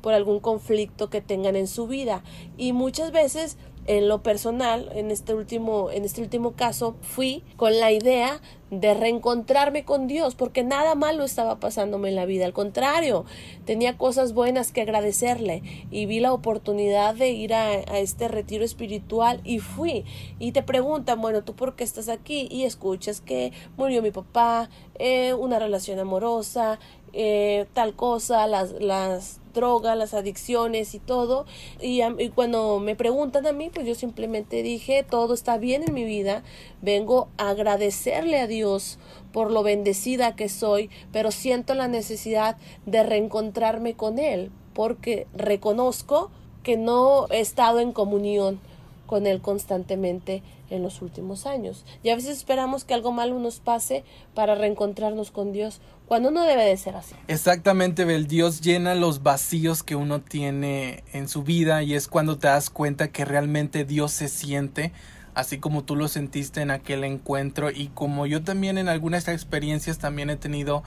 por 0.00 0.14
algún 0.14 0.40
conflicto 0.40 1.10
que 1.10 1.20
tengan 1.20 1.56
en 1.56 1.66
su 1.66 1.86
vida 1.86 2.22
y 2.56 2.72
muchas 2.72 3.12
veces 3.12 3.56
en 3.86 4.08
lo 4.08 4.22
personal, 4.22 4.90
en 4.94 5.10
este 5.10 5.34
último, 5.34 5.90
en 5.90 6.04
este 6.04 6.22
último 6.22 6.52
caso, 6.52 6.96
fui 7.02 7.42
con 7.56 7.78
la 7.78 7.92
idea 7.92 8.40
de 8.70 8.94
reencontrarme 8.94 9.84
con 9.84 10.06
Dios, 10.06 10.34
porque 10.34 10.64
nada 10.64 10.94
malo 10.94 11.22
estaba 11.22 11.60
pasándome 11.60 12.08
en 12.08 12.16
la 12.16 12.24
vida, 12.24 12.46
al 12.46 12.54
contrario, 12.54 13.24
tenía 13.66 13.96
cosas 13.96 14.32
buenas 14.32 14.72
que 14.72 14.80
agradecerle 14.80 15.62
y 15.90 16.06
vi 16.06 16.20
la 16.20 16.32
oportunidad 16.32 17.14
de 17.14 17.30
ir 17.30 17.54
a, 17.54 17.74
este 17.74 18.28
retiro 18.28 18.64
espiritual 18.64 19.40
y 19.44 19.58
fui. 19.58 20.04
Y 20.38 20.52
te 20.52 20.62
preguntan, 20.62 21.20
bueno, 21.20 21.44
¿tú 21.44 21.54
por 21.54 21.76
qué 21.76 21.84
estás 21.84 22.08
aquí? 22.08 22.48
Y 22.50 22.64
escuchas 22.64 23.20
que 23.20 23.52
murió 23.76 24.02
mi 24.02 24.10
papá, 24.10 24.70
eh, 24.98 25.34
una 25.34 25.58
relación 25.58 25.98
amorosa, 25.98 26.78
eh, 27.16 27.66
tal 27.74 27.94
cosa, 27.94 28.46
las, 28.48 28.72
las 28.72 29.40
drogas, 29.54 29.96
las 29.96 30.14
adicciones 30.14 30.94
y 30.94 30.98
todo. 30.98 31.46
Y, 31.80 32.02
y, 32.02 32.28
cuando 32.30 32.80
me 32.80 32.96
preguntan 32.96 33.46
a 33.46 33.52
mí, 33.52 33.70
pues 33.72 33.86
yo 33.86 33.94
simplemente 33.94 34.62
dije, 34.62 35.04
todo 35.08 35.32
está 35.32 35.56
bien 35.56 35.84
en 35.86 35.94
mi 35.94 36.04
vida, 36.04 36.42
vengo 36.82 37.28
a 37.38 37.50
agradecerle 37.50 38.40
a 38.40 38.46
Dios 38.46 38.98
por 39.32 39.50
lo 39.50 39.62
bendecida 39.62 40.36
que 40.36 40.48
soy, 40.48 40.90
pero 41.12 41.30
siento 41.30 41.74
la 41.74 41.88
necesidad 41.88 42.56
de 42.84 43.02
reencontrarme 43.02 43.94
con 43.94 44.18
Él, 44.18 44.50
porque 44.74 45.26
reconozco 45.34 46.30
que 46.62 46.76
no 46.76 47.26
he 47.30 47.40
estado 47.40 47.78
en 47.78 47.92
comunión 47.92 48.58
con 49.06 49.26
Él 49.26 49.40
constantemente 49.40 50.42
en 50.70 50.82
los 50.82 51.02
últimos 51.02 51.46
años. 51.46 51.84
Y 52.02 52.10
a 52.10 52.14
veces 52.14 52.36
esperamos 52.36 52.84
que 52.84 52.94
algo 52.94 53.12
malo 53.12 53.38
nos 53.38 53.60
pase 53.60 54.04
para 54.34 54.54
reencontrarnos 54.54 55.30
con 55.30 55.52
Dios, 55.52 55.80
cuando 56.06 56.30
no 56.30 56.44
debe 56.44 56.64
de 56.64 56.76
ser 56.76 56.96
así. 56.96 57.14
Exactamente, 57.28 58.02
el 58.02 58.26
Dios 58.26 58.60
llena 58.60 58.94
los 58.94 59.22
vacíos 59.22 59.82
que 59.82 59.96
uno 59.96 60.20
tiene 60.20 61.04
en 61.12 61.28
su 61.28 61.42
vida 61.42 61.82
y 61.82 61.94
es 61.94 62.08
cuando 62.08 62.38
te 62.38 62.48
das 62.48 62.70
cuenta 62.70 63.08
que 63.08 63.24
realmente 63.24 63.84
Dios 63.84 64.12
se 64.12 64.28
siente 64.28 64.92
así 65.34 65.58
como 65.58 65.82
tú 65.84 65.96
lo 65.96 66.08
sentiste 66.08 66.60
en 66.60 66.70
aquel 66.70 67.04
encuentro 67.04 67.70
y 67.70 67.88
como 67.88 68.26
yo 68.26 68.42
también 68.42 68.78
en 68.78 68.88
algunas 68.88 69.28
experiencias 69.28 69.98
también 69.98 70.30
he 70.30 70.36
tenido 70.36 70.84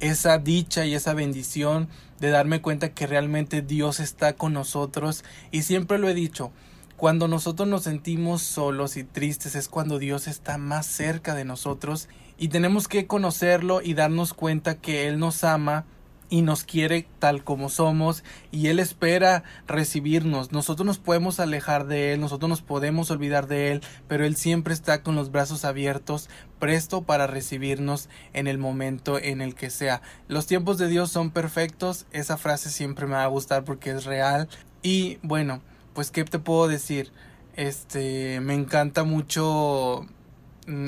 esa 0.00 0.38
dicha 0.38 0.86
y 0.86 0.94
esa 0.94 1.14
bendición 1.14 1.88
de 2.20 2.30
darme 2.30 2.62
cuenta 2.62 2.90
que 2.90 3.06
realmente 3.06 3.62
Dios 3.62 4.00
está 4.00 4.34
con 4.34 4.52
nosotros 4.52 5.24
y 5.50 5.62
siempre 5.62 5.98
lo 5.98 6.08
he 6.08 6.14
dicho, 6.14 6.52
cuando 6.96 7.28
nosotros 7.28 7.68
nos 7.68 7.84
sentimos 7.84 8.42
solos 8.42 8.96
y 8.96 9.04
tristes 9.04 9.54
es 9.54 9.68
cuando 9.68 9.98
Dios 9.98 10.28
está 10.28 10.58
más 10.58 10.86
cerca 10.86 11.34
de 11.34 11.44
nosotros 11.44 12.08
y 12.38 12.48
tenemos 12.48 12.88
que 12.88 13.06
conocerlo 13.06 13.82
y 13.82 13.94
darnos 13.94 14.32
cuenta 14.32 14.76
que 14.76 15.08
Él 15.08 15.18
nos 15.18 15.44
ama 15.44 15.84
y 16.30 16.42
nos 16.42 16.64
quiere 16.64 17.06
tal 17.18 17.42
como 17.42 17.68
somos 17.68 18.22
y 18.50 18.68
Él 18.68 18.80
espera 18.80 19.44
recibirnos. 19.66 20.52
Nosotros 20.52 20.86
nos 20.86 20.98
podemos 20.98 21.40
alejar 21.40 21.86
de 21.86 22.12
Él, 22.12 22.20
nosotros 22.20 22.48
nos 22.48 22.62
podemos 22.62 23.10
olvidar 23.10 23.46
de 23.46 23.72
Él, 23.72 23.82
pero 24.06 24.24
Él 24.24 24.36
siempre 24.36 24.74
está 24.74 25.02
con 25.02 25.16
los 25.16 25.30
brazos 25.30 25.64
abiertos, 25.64 26.28
presto 26.58 27.02
para 27.02 27.26
recibirnos 27.26 28.08
en 28.32 28.46
el 28.46 28.58
momento 28.58 29.18
en 29.18 29.40
el 29.40 29.54
que 29.54 29.70
sea. 29.70 30.02
Los 30.28 30.46
tiempos 30.46 30.78
de 30.78 30.88
Dios 30.88 31.10
son 31.10 31.30
perfectos, 31.30 32.06
esa 32.12 32.36
frase 32.36 32.70
siempre 32.70 33.06
me 33.06 33.14
va 33.14 33.24
a 33.24 33.28
gustar 33.28 33.64
porque 33.64 33.90
es 33.90 34.04
real 34.04 34.48
y 34.82 35.18
bueno, 35.22 35.60
pues 35.94 36.10
qué 36.10 36.24
te 36.24 36.38
puedo 36.38 36.68
decir 36.68 37.10
este 37.56 38.38
me 38.40 38.54
encanta 38.54 39.02
mucho 39.02 40.06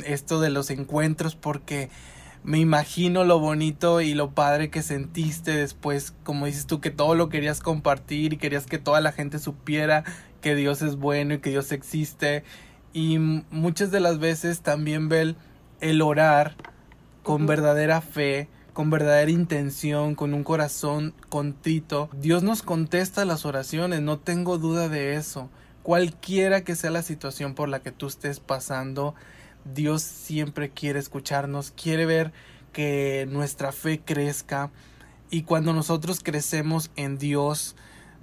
esto 0.04 0.40
de 0.40 0.50
los 0.50 0.70
encuentros 0.70 1.34
porque 1.34 1.90
me 2.42 2.58
imagino 2.58 3.24
lo 3.24 3.38
bonito 3.38 4.00
y 4.00 4.14
lo 4.14 4.30
padre 4.30 4.70
que 4.70 4.82
sentiste 4.82 5.56
después, 5.56 6.14
como 6.24 6.46
dices 6.46 6.66
tú, 6.66 6.80
que 6.80 6.90
todo 6.90 7.14
lo 7.14 7.28
querías 7.28 7.60
compartir 7.60 8.32
y 8.32 8.38
querías 8.38 8.66
que 8.66 8.78
toda 8.78 9.00
la 9.00 9.12
gente 9.12 9.38
supiera 9.38 10.04
que 10.40 10.54
Dios 10.54 10.80
es 10.82 10.96
bueno 10.96 11.34
y 11.34 11.38
que 11.38 11.50
Dios 11.50 11.72
existe. 11.72 12.44
Y 12.92 13.18
muchas 13.18 13.90
de 13.90 14.00
las 14.00 14.18
veces 14.18 14.60
también 14.60 15.08
ve 15.08 15.34
el 15.80 16.02
orar 16.02 16.56
con 17.22 17.46
verdadera 17.46 18.00
fe, 18.00 18.48
con 18.72 18.90
verdadera 18.90 19.30
intención, 19.30 20.14
con 20.14 20.32
un 20.32 20.44
corazón 20.44 21.14
contrito, 21.28 22.08
Dios 22.14 22.42
nos 22.42 22.62
contesta 22.62 23.24
las 23.24 23.44
oraciones, 23.44 24.00
no 24.00 24.18
tengo 24.18 24.58
duda 24.58 24.88
de 24.88 25.16
eso. 25.16 25.50
Cualquiera 25.82 26.62
que 26.62 26.76
sea 26.76 26.90
la 26.90 27.02
situación 27.02 27.54
por 27.54 27.68
la 27.68 27.80
que 27.80 27.92
tú 27.92 28.06
estés 28.06 28.40
pasando, 28.40 29.14
Dios 29.64 30.02
siempre 30.02 30.70
quiere 30.70 30.98
escucharnos, 30.98 31.72
quiere 31.72 32.06
ver 32.06 32.32
que 32.72 33.26
nuestra 33.30 33.72
fe 33.72 34.00
crezca 34.00 34.70
y 35.30 35.42
cuando 35.42 35.72
nosotros 35.72 36.20
crecemos 36.22 36.90
en 36.96 37.18
Dios, 37.18 37.76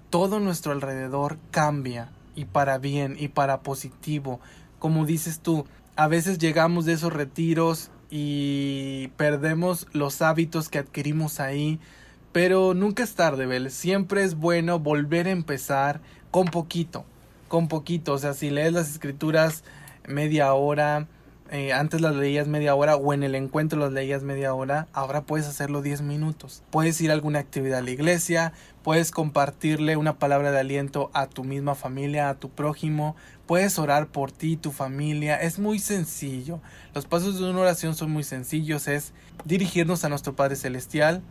todo 0.09 0.39
nuestro 0.39 0.71
alrededor 0.71 1.37
cambia 1.51 2.09
y 2.35 2.45
para 2.45 2.77
bien 2.77 3.15
y 3.19 3.29
para 3.29 3.61
positivo. 3.61 4.39
Como 4.79 5.05
dices 5.05 5.39
tú, 5.39 5.65
a 5.95 6.07
veces 6.07 6.37
llegamos 6.37 6.85
de 6.85 6.93
esos 6.93 7.13
retiros 7.13 7.91
y 8.09 9.07
perdemos 9.17 9.87
los 9.91 10.21
hábitos 10.21 10.69
que 10.69 10.79
adquirimos 10.79 11.39
ahí, 11.39 11.79
pero 12.31 12.73
nunca 12.73 13.03
es 13.03 13.15
tarde, 13.15 13.45
Bel. 13.45 13.71
Siempre 13.71 14.23
es 14.23 14.35
bueno 14.35 14.79
volver 14.79 15.27
a 15.27 15.31
empezar 15.31 16.01
con 16.29 16.45
poquito, 16.45 17.05
con 17.47 17.67
poquito. 17.67 18.13
O 18.13 18.17
sea, 18.17 18.33
si 18.33 18.49
lees 18.49 18.73
las 18.73 18.91
escrituras 18.91 19.63
media 20.07 20.53
hora, 20.53 21.07
eh, 21.51 21.73
antes 21.73 22.01
las 22.01 22.15
leías 22.15 22.47
media 22.47 22.75
hora 22.75 22.95
o 22.95 23.13
en 23.13 23.23
el 23.23 23.35
encuentro 23.35 23.79
las 23.79 23.91
leías 23.91 24.23
media 24.23 24.53
hora, 24.53 24.87
ahora 24.93 25.21
puedes 25.21 25.47
hacerlo 25.47 25.81
10 25.81 26.01
minutos. 26.01 26.63
Puedes 26.71 26.99
ir 27.01 27.09
a 27.09 27.13
alguna 27.13 27.39
actividad 27.39 27.79
a 27.79 27.81
la 27.81 27.91
iglesia, 27.91 28.53
puedes 28.83 29.11
compartirle 29.11 29.97
una 29.97 30.19
palabra 30.19 30.51
de 30.51 30.59
aliento 30.59 31.09
a 31.13 31.27
tu 31.27 31.43
misma 31.43 31.75
familia, 31.75 32.29
a 32.29 32.35
tu 32.35 32.49
prójimo, 32.49 33.15
puedes 33.45 33.79
orar 33.79 34.07
por 34.07 34.31
ti, 34.31 34.57
tu 34.57 34.71
familia, 34.71 35.41
es 35.41 35.59
muy 35.59 35.79
sencillo. 35.79 36.59
Los 36.93 37.05
pasos 37.05 37.39
de 37.39 37.49
una 37.49 37.59
oración 37.59 37.95
son 37.95 38.11
muy 38.11 38.23
sencillos, 38.23 38.87
es 38.87 39.13
dirigirnos 39.45 40.03
a 40.03 40.09
nuestro 40.09 40.35
Padre 40.35 40.55
Celestial, 40.55 41.21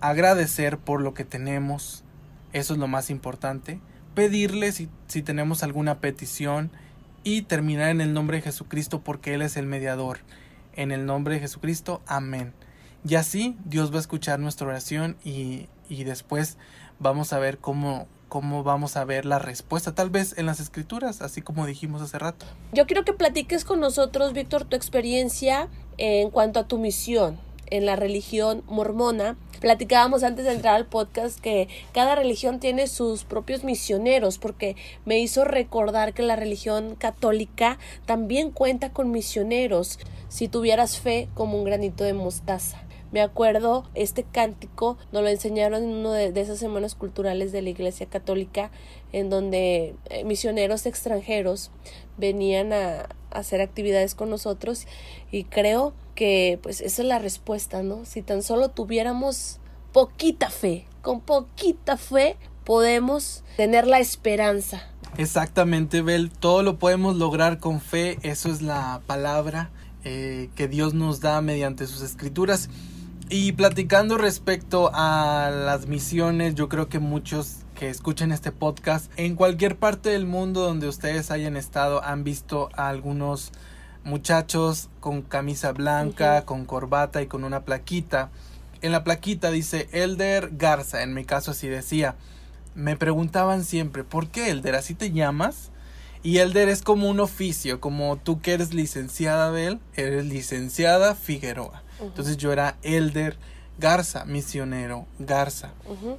agradecer 0.00 0.78
por 0.78 1.00
lo 1.00 1.14
que 1.14 1.24
tenemos, 1.24 2.04
eso 2.52 2.74
es 2.74 2.78
lo 2.78 2.88
más 2.88 3.10
importante, 3.10 3.80
pedirle 4.14 4.72
si, 4.72 4.88
si 5.06 5.22
tenemos 5.22 5.62
alguna 5.62 6.00
petición, 6.00 6.70
y 7.26 7.42
terminar 7.42 7.88
en 7.88 8.00
el 8.00 8.14
nombre 8.14 8.36
de 8.36 8.42
Jesucristo 8.44 9.00
porque 9.00 9.34
Él 9.34 9.42
es 9.42 9.56
el 9.56 9.66
mediador. 9.66 10.20
En 10.74 10.92
el 10.92 11.06
nombre 11.06 11.34
de 11.34 11.40
Jesucristo, 11.40 12.00
amén. 12.06 12.52
Y 13.04 13.16
así 13.16 13.56
Dios 13.64 13.90
va 13.90 13.96
a 13.96 14.00
escuchar 14.00 14.38
nuestra 14.38 14.68
oración 14.68 15.16
y, 15.24 15.66
y 15.88 16.04
después 16.04 16.56
vamos 17.00 17.32
a 17.32 17.40
ver 17.40 17.58
cómo, 17.58 18.06
cómo 18.28 18.62
vamos 18.62 18.96
a 18.96 19.04
ver 19.04 19.24
la 19.26 19.40
respuesta, 19.40 19.92
tal 19.92 20.08
vez 20.08 20.38
en 20.38 20.46
las 20.46 20.60
escrituras, 20.60 21.20
así 21.20 21.42
como 21.42 21.66
dijimos 21.66 22.00
hace 22.00 22.16
rato. 22.16 22.46
Yo 22.72 22.86
quiero 22.86 23.04
que 23.04 23.12
platiques 23.12 23.64
con 23.64 23.80
nosotros, 23.80 24.32
Víctor, 24.32 24.64
tu 24.64 24.76
experiencia 24.76 25.68
en 25.98 26.30
cuanto 26.30 26.60
a 26.60 26.68
tu 26.68 26.78
misión 26.78 27.40
en 27.70 27.86
la 27.86 27.96
religión 27.96 28.62
mormona. 28.66 29.36
Platicábamos 29.60 30.22
antes 30.22 30.44
de 30.44 30.52
entrar 30.52 30.74
al 30.74 30.86
podcast 30.86 31.40
que 31.40 31.68
cada 31.92 32.14
religión 32.14 32.60
tiene 32.60 32.86
sus 32.86 33.24
propios 33.24 33.64
misioneros, 33.64 34.38
porque 34.38 34.76
me 35.04 35.18
hizo 35.18 35.44
recordar 35.44 36.12
que 36.12 36.22
la 36.22 36.36
religión 36.36 36.94
católica 36.94 37.78
también 38.04 38.50
cuenta 38.50 38.92
con 38.92 39.10
misioneros, 39.10 39.98
si 40.28 40.48
tuvieras 40.48 40.98
fe 40.98 41.28
como 41.34 41.58
un 41.58 41.64
granito 41.64 42.04
de 42.04 42.12
mostaza. 42.12 42.86
Me 43.12 43.22
acuerdo, 43.22 43.84
este 43.94 44.24
cántico 44.24 44.98
nos 45.12 45.22
lo 45.22 45.28
enseñaron 45.28 45.84
en 45.84 45.90
una 45.90 46.14
de, 46.14 46.40
esas 46.40 46.58
semanas 46.58 46.94
culturales 46.94 47.52
de 47.52 47.62
la 47.62 47.70
Iglesia 47.70 48.06
Católica, 48.06 48.70
en 49.12 49.30
donde 49.30 49.94
eh, 50.10 50.24
misioneros 50.24 50.86
extranjeros 50.86 51.70
venían 52.18 52.72
a, 52.72 53.08
hacer 53.30 53.60
actividades 53.60 54.14
con 54.14 54.30
nosotros 54.30 54.86
y 55.30 55.44
creo 55.44 55.92
que 56.16 56.58
pues 56.60 56.80
esa 56.80 57.02
es 57.02 57.08
la 57.08 57.20
respuesta, 57.20 57.84
¿no? 57.84 58.04
Si 58.04 58.22
tan 58.22 58.42
solo 58.42 58.70
tuviéramos 58.70 59.60
poquita 59.92 60.50
fe, 60.50 60.88
con 61.02 61.20
poquita 61.20 61.96
fe 61.96 62.36
podemos 62.64 63.44
tener 63.56 63.86
la 63.86 64.00
esperanza. 64.00 64.82
Exactamente, 65.16 66.02
Bel, 66.02 66.30
todo 66.30 66.64
lo 66.64 66.80
podemos 66.80 67.14
lograr 67.14 67.60
con 67.60 67.80
fe, 67.80 68.18
eso 68.22 68.50
es 68.50 68.60
la 68.60 69.00
palabra 69.06 69.70
eh, 70.02 70.50
que 70.56 70.66
Dios 70.66 70.92
nos 70.92 71.20
da 71.20 71.40
mediante 71.40 71.86
sus 71.86 72.02
escrituras. 72.02 72.68
Y 73.28 73.52
platicando 73.52 74.18
respecto 74.18 74.90
a 74.92 75.50
las 75.50 75.86
misiones, 75.86 76.54
yo 76.54 76.68
creo 76.68 76.88
que 76.88 76.98
muchos 76.98 77.58
que 77.74 77.90
escuchen 77.90 78.32
este 78.32 78.52
podcast 78.52 79.10
en 79.16 79.34
cualquier 79.36 79.76
parte 79.76 80.10
del 80.10 80.26
mundo 80.26 80.62
donde 80.62 80.88
ustedes 80.88 81.30
hayan 81.30 81.56
estado 81.56 82.02
han 82.02 82.24
visto 82.24 82.70
a 82.74 82.88
algunos 82.88 83.52
muchachos 84.06 84.88
con 85.00 85.20
camisa 85.20 85.72
blanca, 85.72 86.44
con 86.44 86.64
corbata 86.64 87.22
y 87.22 87.26
con 87.26 87.42
una 87.42 87.64
plaquita. 87.64 88.30
En 88.80 88.92
la 88.92 89.02
plaquita 89.02 89.50
dice 89.50 89.88
Elder 89.90 90.50
Garza, 90.52 91.02
en 91.02 91.12
mi 91.12 91.24
caso 91.24 91.50
así 91.50 91.68
decía. 91.68 92.14
Me 92.76 92.96
preguntaban 92.96 93.64
siempre, 93.64 94.04
¿por 94.04 94.28
qué 94.28 94.50
Elder? 94.50 94.76
¿Así 94.76 94.94
te 94.94 95.10
llamas? 95.10 95.70
Y 96.22 96.38
Elder 96.38 96.68
es 96.68 96.82
como 96.82 97.10
un 97.10 97.20
oficio, 97.20 97.80
como 97.80 98.16
tú 98.16 98.40
que 98.40 98.52
eres 98.52 98.74
licenciada 98.74 99.50
de 99.50 99.66
él, 99.66 99.80
eres 99.94 100.24
licenciada 100.24 101.14
Figueroa. 101.14 101.82
Entonces 102.00 102.36
yo 102.36 102.52
era 102.52 102.76
Elder 102.82 103.36
Garza, 103.78 104.24
misionero 104.24 105.06
Garza. 105.18 105.72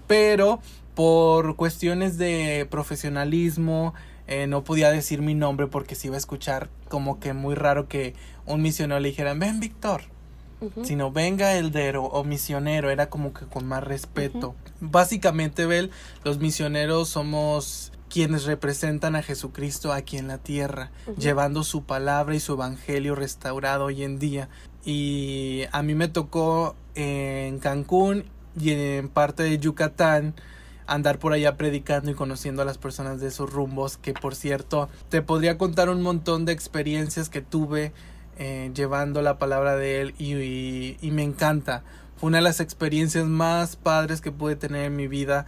Pero 0.08 0.60
por 0.94 1.56
cuestiones 1.56 2.18
de 2.18 2.68
profesionalismo, 2.70 3.94
eh, 4.28 4.46
no 4.48 4.64
podía 4.64 4.92
decir 4.92 5.22
mi 5.22 5.34
nombre 5.34 5.68
porque 5.68 5.96
se 5.96 6.08
iba 6.08 6.16
a 6.16 6.20
escuchar 6.20 6.70
como 6.90 7.20
que 7.20 7.34
muy 7.34 7.56
raro 7.56 7.88
que 7.88 8.14
un 8.46 8.62
misionero 8.62 9.00
le 9.00 9.10
dijera, 9.10 9.34
ven 9.34 9.60
Víctor. 9.60 10.04
Sino 10.82 11.12
venga 11.12 11.54
Elder 11.56 11.98
o, 11.98 12.24
misionero, 12.24 12.90
era 12.90 13.12
como 13.12 13.32
que 13.32 13.46
con 13.46 13.68
más 13.68 13.84
respeto. 13.84 14.56
Básicamente, 14.80 15.68
Bel, 15.68 15.92
los 16.24 16.40
misioneros 16.40 17.10
somos 17.10 17.92
quienes 18.10 18.46
representan 18.46 19.16
a 19.16 19.22
Jesucristo 19.22 19.94
aquí 19.94 20.18
en 20.18 20.28
la 20.28 20.40
tierra, 20.40 20.90
llevando 21.20 21.64
su 21.64 21.84
palabra 21.84 22.34
y 22.34 22.40
su 22.40 22.54
evangelio 22.54 23.14
restaurado 23.14 23.86
hoy 23.86 24.04
en 24.04 24.18
día. 24.18 24.50
Y 24.84 25.66
a 25.72 25.84
mí 25.84 25.94
me 25.94 26.08
tocó 26.08 26.76
en 26.96 27.60
Cancún 27.60 28.26
y 28.60 28.72
en 28.72 29.10
parte 29.10 29.44
de 29.44 29.60
Yucatán 29.60 30.34
andar 30.88 31.20
por 31.20 31.34
allá 31.34 31.58
predicando 31.58 32.10
y 32.10 32.14
conociendo 32.16 32.62
a 32.62 32.66
las 32.66 32.78
personas 32.78 33.20
de 33.20 33.28
esos 33.28 33.52
rumbos, 33.52 33.98
que 33.98 34.14
por 34.14 34.36
cierto 34.36 34.90
te 35.10 35.22
podría 35.22 35.58
contar 35.58 35.90
un 35.90 36.02
montón 36.02 36.46
de 36.46 36.54
experiencias 36.54 37.30
que 37.30 37.42
tuve 37.42 37.92
eh, 38.40 38.72
llevando 38.74 39.22
la 39.22 39.38
palabra 39.38 39.76
de 39.76 40.02
él 40.02 40.16
y, 40.18 40.98
y 41.02 41.12
me 41.12 41.24
encanta. 41.24 41.84
Fue 42.16 42.30
una 42.30 42.38
de 42.38 42.44
las 42.44 42.60
experiencias 42.60 43.26
más 43.26 43.76
padres 43.76 44.22
que 44.22 44.32
pude 44.32 44.56
tener 44.56 44.86
en 44.86 44.96
mi 44.96 45.08
vida 45.08 45.46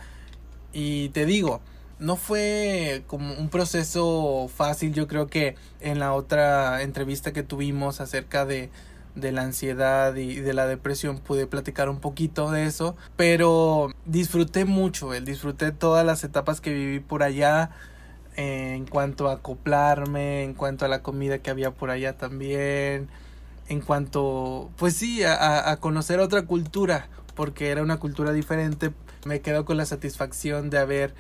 y 0.74 1.10
te 1.10 1.26
digo, 1.26 1.62
no 2.00 2.16
fue 2.16 3.04
como 3.08 3.34
un 3.34 3.50
proceso 3.50 4.50
fácil. 4.54 4.94
Yo 4.94 5.08
creo 5.08 5.28
que 5.28 5.56
en 5.80 6.00
la 6.00 6.14
otra 6.14 6.82
entrevista 6.82 7.34
que 7.34 7.44
tuvimos 7.44 8.02
acerca 8.02 8.46
de, 8.46 8.70
de 9.16 9.32
la 9.32 9.42
ansiedad 9.44 10.16
y 10.16 10.36
de 10.36 10.54
la 10.54 10.68
depresión 10.68 11.20
pude 11.20 11.48
platicar 11.48 11.90
un 11.90 12.00
poquito 12.00 12.52
de 12.52 12.66
eso. 12.66 12.96
Pero 13.16 13.92
disfruté 14.06 14.66
mucho, 14.66 15.14
el 15.14 15.26
disfruté 15.26 15.72
todas 15.72 16.06
las 16.06 16.24
etapas 16.24 16.62
que 16.62 16.74
viví 16.74 17.00
por 17.00 17.24
allá. 17.24 17.72
en 18.36 18.86
cuanto 18.86 19.28
a 19.28 19.34
acoplarme, 19.34 20.44
en 20.44 20.54
cuanto 20.54 20.86
a 20.86 20.88
la 20.88 21.02
comida 21.04 21.40
que 21.40 21.50
había 21.50 21.72
por 21.72 21.90
allá 21.90 22.18
también, 22.18 23.10
en 23.68 23.82
cuanto, 23.82 24.72
pues 24.78 24.96
sí, 24.96 25.24
a, 25.24 25.70
a 25.70 25.78
conocer 25.78 26.20
otra 26.20 26.44
cultura, 26.44 27.10
porque 27.36 27.70
era 27.70 27.82
una 27.84 27.98
cultura 27.98 28.32
diferente, 28.32 28.94
me 29.26 29.42
quedo 29.42 29.66
con 29.66 29.78
la 29.78 29.86
satisfacción 29.86 30.70
de 30.70 30.78
haber 30.78 31.14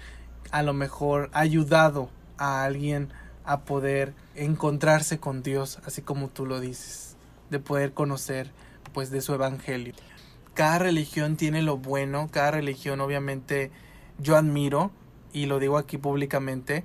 a 0.51 0.63
lo 0.63 0.73
mejor 0.73 1.29
ayudado 1.33 2.09
a 2.37 2.63
alguien 2.63 3.09
a 3.45 3.61
poder 3.61 4.13
encontrarse 4.35 5.19
con 5.19 5.43
Dios, 5.43 5.79
así 5.85 6.01
como 6.01 6.29
tú 6.29 6.45
lo 6.45 6.59
dices, 6.59 7.08
de 7.49 7.59
poder 7.59 7.93
conocer 7.93 8.51
pues 8.93 9.11
de 9.11 9.21
su 9.21 9.33
evangelio. 9.33 9.93
Cada 10.53 10.79
religión 10.79 11.37
tiene 11.37 11.61
lo 11.61 11.77
bueno, 11.77 12.29
cada 12.31 12.51
religión 12.51 13.01
obviamente 13.01 13.71
yo 14.17 14.35
admiro 14.35 14.91
y 15.31 15.45
lo 15.45 15.59
digo 15.59 15.77
aquí 15.77 15.97
públicamente, 15.97 16.83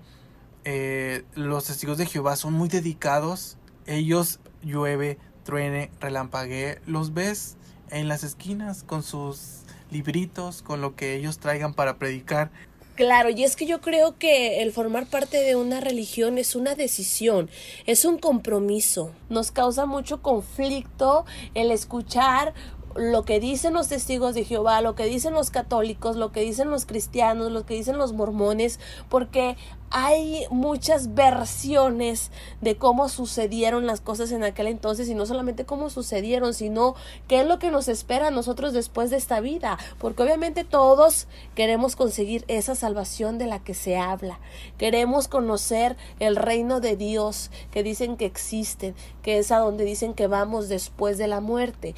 eh, 0.64 1.24
los 1.34 1.64
testigos 1.64 1.98
de 1.98 2.06
Jehová 2.06 2.36
son 2.36 2.52
muy 2.54 2.68
dedicados, 2.68 3.58
ellos 3.86 4.40
llueve, 4.62 5.18
truene, 5.44 5.90
relampaguee, 6.00 6.80
los 6.86 7.14
ves 7.14 7.56
en 7.90 8.08
las 8.08 8.24
esquinas 8.24 8.82
con 8.82 9.02
sus 9.02 9.62
libritos, 9.90 10.62
con 10.62 10.80
lo 10.80 10.96
que 10.96 11.14
ellos 11.14 11.38
traigan 11.38 11.74
para 11.74 11.98
predicar. 11.98 12.50
Claro, 12.94 13.28
y 13.30 13.42
es 13.42 13.56
que 13.56 13.66
yo 13.66 13.80
creo 13.80 14.18
que 14.18 14.62
el 14.62 14.70
formar 14.70 15.06
parte 15.06 15.38
de 15.38 15.56
una 15.56 15.80
religión 15.80 16.38
es 16.38 16.54
una 16.54 16.76
decisión, 16.76 17.50
es 17.86 18.04
un 18.04 18.18
compromiso. 18.18 19.10
Nos 19.28 19.50
causa 19.50 19.84
mucho 19.84 20.22
conflicto 20.22 21.24
el 21.54 21.72
escuchar 21.72 22.54
lo 22.94 23.24
que 23.24 23.40
dicen 23.40 23.74
los 23.74 23.88
testigos 23.88 24.34
de 24.34 24.44
Jehová, 24.44 24.80
lo 24.80 24.94
que 24.94 25.06
dicen 25.06 25.34
los 25.34 25.50
católicos, 25.50 26.16
lo 26.16 26.32
que 26.32 26.40
dicen 26.40 26.70
los 26.70 26.86
cristianos, 26.86 27.50
lo 27.50 27.66
que 27.66 27.74
dicen 27.74 27.98
los 27.98 28.12
mormones, 28.12 28.78
porque 29.08 29.56
hay 29.96 30.46
muchas 30.50 31.14
versiones 31.14 32.32
de 32.60 32.76
cómo 32.76 33.08
sucedieron 33.08 33.86
las 33.86 34.00
cosas 34.00 34.32
en 34.32 34.42
aquel 34.42 34.66
entonces 34.66 35.08
y 35.08 35.14
no 35.14 35.24
solamente 35.24 35.64
cómo 35.64 35.88
sucedieron, 35.88 36.52
sino 36.52 36.96
qué 37.28 37.40
es 37.40 37.46
lo 37.46 37.60
que 37.60 37.70
nos 37.70 37.86
espera 37.86 38.28
a 38.28 38.32
nosotros 38.32 38.72
después 38.72 39.10
de 39.10 39.16
esta 39.16 39.38
vida, 39.40 39.78
porque 39.98 40.24
obviamente 40.24 40.64
todos 40.64 41.28
queremos 41.54 41.94
conseguir 41.94 42.44
esa 42.48 42.74
salvación 42.74 43.38
de 43.38 43.46
la 43.46 43.62
que 43.62 43.74
se 43.74 43.96
habla, 43.96 44.40
queremos 44.78 45.28
conocer 45.28 45.96
el 46.18 46.34
reino 46.36 46.80
de 46.80 46.96
Dios 46.96 47.50
que 47.70 47.82
dicen 47.82 48.16
que 48.16 48.26
existe, 48.26 48.94
que 49.22 49.38
es 49.38 49.52
a 49.52 49.58
donde 49.58 49.84
dicen 49.84 50.14
que 50.14 50.26
vamos 50.26 50.68
después 50.68 51.18
de 51.18 51.28
la 51.28 51.40
muerte 51.40 51.94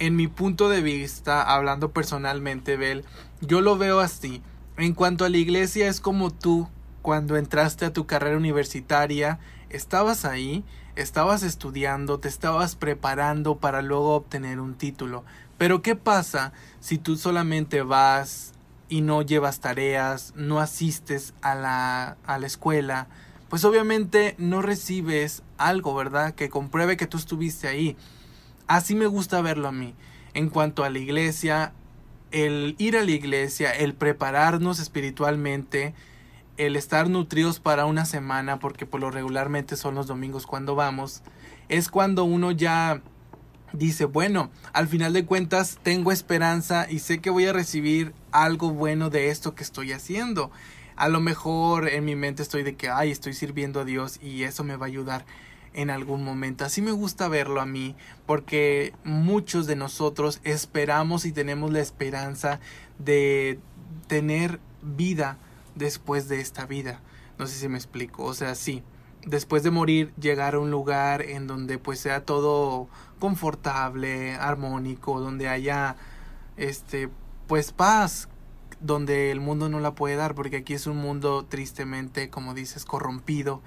en 0.00 0.16
mi 0.16 0.28
punto 0.28 0.70
de 0.70 0.80
vista, 0.80 1.42
hablando 1.42 1.92
personalmente, 1.92 2.78
Bel, 2.78 3.04
yo 3.42 3.60
lo 3.60 3.76
veo 3.76 4.00
así. 4.00 4.42
En 4.78 4.94
cuanto 4.94 5.26
a 5.26 5.28
la 5.28 5.36
iglesia, 5.36 5.88
es 5.88 6.00
como 6.00 6.30
tú, 6.30 6.68
cuando 7.02 7.36
entraste 7.36 7.84
a 7.84 7.92
tu 7.92 8.06
carrera 8.06 8.38
universitaria, 8.38 9.38
estabas 9.68 10.24
ahí, 10.24 10.64
estabas 10.96 11.42
estudiando, 11.42 12.18
te 12.18 12.28
estabas 12.28 12.76
preparando 12.76 13.58
para 13.58 13.82
luego 13.82 14.14
obtener 14.14 14.58
un 14.58 14.74
título. 14.74 15.22
Pero 15.58 15.82
¿qué 15.82 15.96
pasa 15.96 16.54
si 16.80 16.96
tú 16.96 17.18
solamente 17.18 17.82
vas 17.82 18.54
y 18.88 19.02
no 19.02 19.20
llevas 19.20 19.60
tareas, 19.60 20.32
no 20.34 20.60
asistes 20.60 21.34
a 21.42 21.54
la, 21.54 22.16
a 22.24 22.38
la 22.38 22.46
escuela? 22.46 23.06
Pues 23.50 23.66
obviamente 23.66 24.34
no 24.38 24.62
recibes 24.62 25.42
algo, 25.58 25.94
¿verdad? 25.94 26.34
Que 26.34 26.48
compruebe 26.48 26.96
que 26.96 27.06
tú 27.06 27.18
estuviste 27.18 27.68
ahí. 27.68 27.98
Así 28.70 28.94
me 28.94 29.08
gusta 29.08 29.40
verlo 29.40 29.66
a 29.66 29.72
mí. 29.72 29.96
En 30.32 30.48
cuanto 30.48 30.84
a 30.84 30.90
la 30.90 31.00
iglesia, 31.00 31.72
el 32.30 32.76
ir 32.78 32.96
a 32.96 33.02
la 33.02 33.10
iglesia, 33.10 33.72
el 33.72 33.94
prepararnos 33.94 34.78
espiritualmente, 34.78 35.92
el 36.56 36.76
estar 36.76 37.08
nutridos 37.10 37.58
para 37.58 37.84
una 37.86 38.04
semana, 38.04 38.60
porque 38.60 38.86
por 38.86 39.00
lo 39.00 39.10
regularmente 39.10 39.74
son 39.74 39.96
los 39.96 40.06
domingos 40.06 40.46
cuando 40.46 40.76
vamos, 40.76 41.22
es 41.68 41.88
cuando 41.88 42.22
uno 42.22 42.52
ya 42.52 43.02
dice, 43.72 44.04
bueno, 44.04 44.52
al 44.72 44.86
final 44.86 45.14
de 45.14 45.26
cuentas 45.26 45.80
tengo 45.82 46.12
esperanza 46.12 46.88
y 46.88 47.00
sé 47.00 47.20
que 47.20 47.30
voy 47.30 47.46
a 47.46 47.52
recibir 47.52 48.14
algo 48.30 48.70
bueno 48.70 49.10
de 49.10 49.30
esto 49.30 49.56
que 49.56 49.64
estoy 49.64 49.90
haciendo. 49.90 50.52
A 50.94 51.08
lo 51.08 51.18
mejor 51.18 51.88
en 51.88 52.04
mi 52.04 52.14
mente 52.14 52.44
estoy 52.44 52.62
de 52.62 52.76
que, 52.76 52.88
ay, 52.88 53.10
estoy 53.10 53.32
sirviendo 53.32 53.80
a 53.80 53.84
Dios 53.84 54.20
y 54.22 54.44
eso 54.44 54.62
me 54.62 54.76
va 54.76 54.86
a 54.86 54.90
ayudar 54.90 55.24
en 55.74 55.90
algún 55.90 56.24
momento. 56.24 56.64
Así 56.64 56.82
me 56.82 56.92
gusta 56.92 57.28
verlo 57.28 57.60
a 57.60 57.66
mí, 57.66 57.96
porque 58.26 58.94
muchos 59.04 59.66
de 59.66 59.76
nosotros 59.76 60.40
esperamos 60.44 61.24
y 61.24 61.32
tenemos 61.32 61.72
la 61.72 61.80
esperanza 61.80 62.60
de 62.98 63.58
tener 64.06 64.60
vida 64.82 65.38
después 65.74 66.28
de 66.28 66.40
esta 66.40 66.66
vida. 66.66 67.00
No 67.38 67.46
sé 67.46 67.54
si 67.54 67.68
me 67.68 67.78
explico. 67.78 68.24
O 68.24 68.34
sea, 68.34 68.54
sí, 68.54 68.82
después 69.24 69.62
de 69.62 69.70
morir 69.70 70.12
llegar 70.20 70.54
a 70.54 70.58
un 70.58 70.70
lugar 70.70 71.22
en 71.22 71.46
donde 71.46 71.78
pues 71.78 72.00
sea 72.00 72.24
todo 72.24 72.88
confortable, 73.18 74.34
armónico, 74.34 75.20
donde 75.20 75.48
haya 75.48 75.96
este 76.56 77.08
pues 77.46 77.72
paz, 77.72 78.28
donde 78.80 79.30
el 79.30 79.40
mundo 79.40 79.68
no 79.68 79.80
la 79.80 79.94
puede 79.94 80.16
dar, 80.16 80.34
porque 80.34 80.58
aquí 80.58 80.74
es 80.74 80.86
un 80.86 80.96
mundo 80.96 81.44
tristemente, 81.46 82.30
como 82.30 82.54
dices, 82.54 82.84
corrompido. 82.84 83.62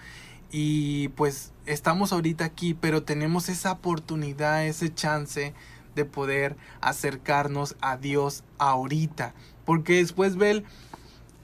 Y 0.55 1.07
pues 1.09 1.51
estamos 1.65 2.13
ahorita 2.13 2.45
aquí, 2.45 2.75
pero 2.75 3.01
tenemos 3.01 3.49
esa 3.49 3.71
oportunidad, 3.71 4.67
ese 4.67 4.93
chance 4.93 5.51
de 5.95 6.05
poder 6.05 6.55
acercarnos 6.79 7.75
a 7.81 7.97
Dios 7.97 8.43
ahorita. 8.59 9.33
Porque 9.65 9.95
después, 9.95 10.35
Bel, 10.35 10.63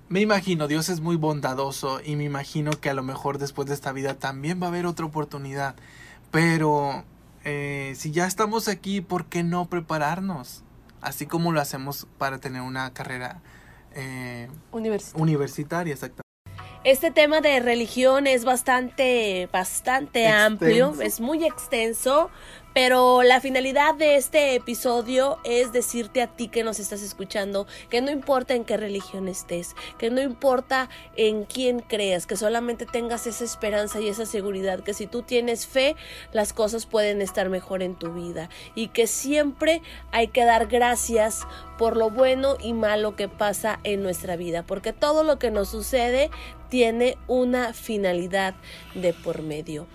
me 0.10 0.22
imagino, 0.22 0.68
Dios 0.68 0.90
es 0.90 1.02
muy 1.02 1.16
bondadoso 1.16 2.02
y 2.06 2.18
me 2.18 2.24
imagino 2.24 2.70
que 2.70 2.92
a 2.92 2.94
lo 2.94 3.02
mejor 3.02 3.40
después 3.40 3.68
de 3.68 3.74
esta 3.74 3.92
vida 3.94 4.14
también 4.14 4.62
va 4.62 4.68
a 4.68 4.70
haber 4.70 4.86
otra 4.86 5.08
oportunidad. 5.08 5.74
Pero 6.30 7.04
eh, 7.46 7.94
si 7.96 8.12
ya 8.12 8.28
estamos 8.28 8.68
aquí, 8.68 9.02
¿por 9.02 9.26
qué 9.26 9.42
no 9.42 9.66
prepararnos? 9.70 10.64
Así 11.02 11.26
como 11.26 11.52
lo 11.52 11.60
hacemos 11.60 12.06
para 12.20 12.38
tener 12.38 12.62
una 12.62 12.94
carrera 12.94 13.42
eh, 13.96 14.50
universitaria. 14.72 15.24
universitaria, 15.24 15.94
exactamente. 15.94 16.29
Este 16.86 17.12
tema 17.12 17.42
de 17.42 17.60
religión 17.60 18.26
es 18.26 18.46
bastante, 18.46 19.50
bastante 19.52 20.28
amplio, 20.28 20.96
es 21.02 21.20
muy 21.20 21.44
extenso, 21.46 22.30
pero 22.74 23.24
la 23.24 23.42
finalidad 23.42 23.96
de 23.96 24.16
este 24.16 24.56
episodio 24.56 25.40
es 25.44 25.72
decirte 25.72 26.22
a 26.22 26.28
ti 26.28 26.48
que 26.48 26.64
nos 26.64 26.80
estás 26.80 27.02
escuchando 27.02 27.68
que 27.90 28.02
no 28.02 28.12
importa 28.12 28.54
en 28.54 28.66
qué 28.66 28.78
religión 28.78 29.28
estés, 29.28 29.76
que 29.98 30.12
no 30.12 30.22
importa 30.22 30.90
en 31.16 31.46
quién 31.46 31.80
creas, 31.80 32.28
que 32.28 32.38
solamente 32.38 32.86
tengas 32.86 33.28
esa 33.28 33.44
esperanza 33.44 34.00
y 34.00 34.10
esa 34.10 34.26
seguridad, 34.26 34.82
que 34.82 34.94
si 34.94 35.08
tú 35.08 35.24
tienes 35.24 35.68
fe, 35.68 35.96
las 36.32 36.54
cosas 36.54 36.86
pueden 36.86 37.22
estar 37.22 37.50
mejor 37.50 37.82
en 37.82 37.96
tu 37.96 38.14
vida 38.14 38.50
y 38.76 38.90
que 38.90 39.08
siempre 39.08 39.82
hay 40.12 40.28
que 40.28 40.46
dar 40.46 40.68
gracias 40.68 41.48
por 41.78 41.98
lo 41.98 42.10
bueno 42.10 42.58
y 42.60 42.74
malo 42.74 43.16
que 43.16 43.28
pasa 43.28 43.80
en 43.84 44.04
nuestra 44.04 44.36
vida, 44.36 44.64
porque 44.64 44.94
todo 44.94 45.24
lo 45.24 45.40
que 45.40 45.52
nos 45.52 45.70
sucede 45.70 46.30
tiene 46.70 47.18
una 47.28 47.74
finalidad 47.74 48.54
de 48.94 49.14
por 49.14 49.42
medio. 49.42 49.88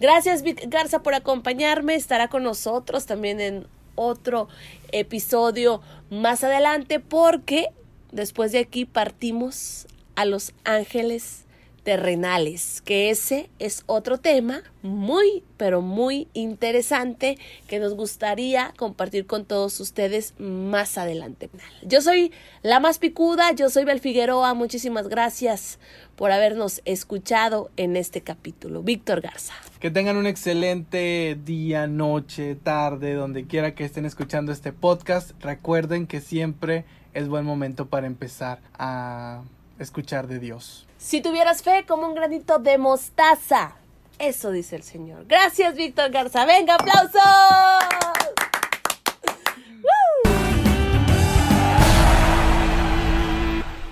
Gracias 0.00 0.42
Vic 0.42 0.64
Garza 0.68 1.02
por 1.02 1.14
acompañarme, 1.14 1.94
estará 1.94 2.28
con 2.28 2.42
nosotros 2.42 3.06
también 3.06 3.40
en 3.40 3.66
otro 3.94 4.48
episodio 4.92 5.82
más 6.10 6.42
adelante 6.44 7.00
porque 7.00 7.68
después 8.12 8.52
de 8.52 8.60
aquí 8.60 8.84
partimos 8.84 9.86
a 10.16 10.24
Los 10.24 10.52
Ángeles 10.64 11.44
terrenales, 11.82 12.82
que 12.82 13.10
ese 13.10 13.50
es 13.58 13.82
otro 13.86 14.18
tema 14.18 14.62
muy, 14.82 15.42
pero 15.56 15.80
muy 15.82 16.28
interesante 16.32 17.38
que 17.66 17.78
nos 17.78 17.94
gustaría 17.94 18.72
compartir 18.76 19.26
con 19.26 19.44
todos 19.44 19.80
ustedes 19.80 20.34
más 20.38 20.98
adelante. 20.98 21.50
Yo 21.82 22.00
soy 22.00 22.32
la 22.62 22.80
más 22.80 22.98
picuda, 22.98 23.52
yo 23.52 23.70
soy 23.70 23.84
Bel 23.84 24.00
Figueroa, 24.00 24.54
muchísimas 24.54 25.08
gracias 25.08 25.78
por 26.16 26.32
habernos 26.32 26.82
escuchado 26.84 27.70
en 27.76 27.96
este 27.96 28.20
capítulo. 28.20 28.82
Víctor 28.82 29.20
Garza. 29.20 29.54
Que 29.78 29.90
tengan 29.90 30.16
un 30.16 30.26
excelente 30.26 31.38
día, 31.44 31.86
noche, 31.86 32.54
tarde, 32.54 33.14
donde 33.14 33.46
quiera 33.46 33.74
que 33.74 33.84
estén 33.84 34.04
escuchando 34.04 34.52
este 34.52 34.72
podcast. 34.72 35.30
Recuerden 35.42 36.06
que 36.06 36.20
siempre 36.20 36.84
es 37.14 37.28
buen 37.28 37.44
momento 37.44 37.86
para 37.86 38.06
empezar 38.06 38.60
a 38.74 39.42
escuchar 39.80 40.26
de 40.26 40.38
Dios. 40.38 40.86
Si 40.98 41.20
tuvieras 41.20 41.62
fe 41.62 41.84
como 41.86 42.06
un 42.06 42.14
granito 42.14 42.58
de 42.58 42.78
mostaza. 42.78 43.72
Eso 44.18 44.50
dice 44.50 44.76
el 44.76 44.82
Señor. 44.82 45.24
Gracias, 45.26 45.74
Víctor 45.74 46.10
Garza. 46.10 46.44
Venga, 46.44 46.74
aplausos. 46.74 47.20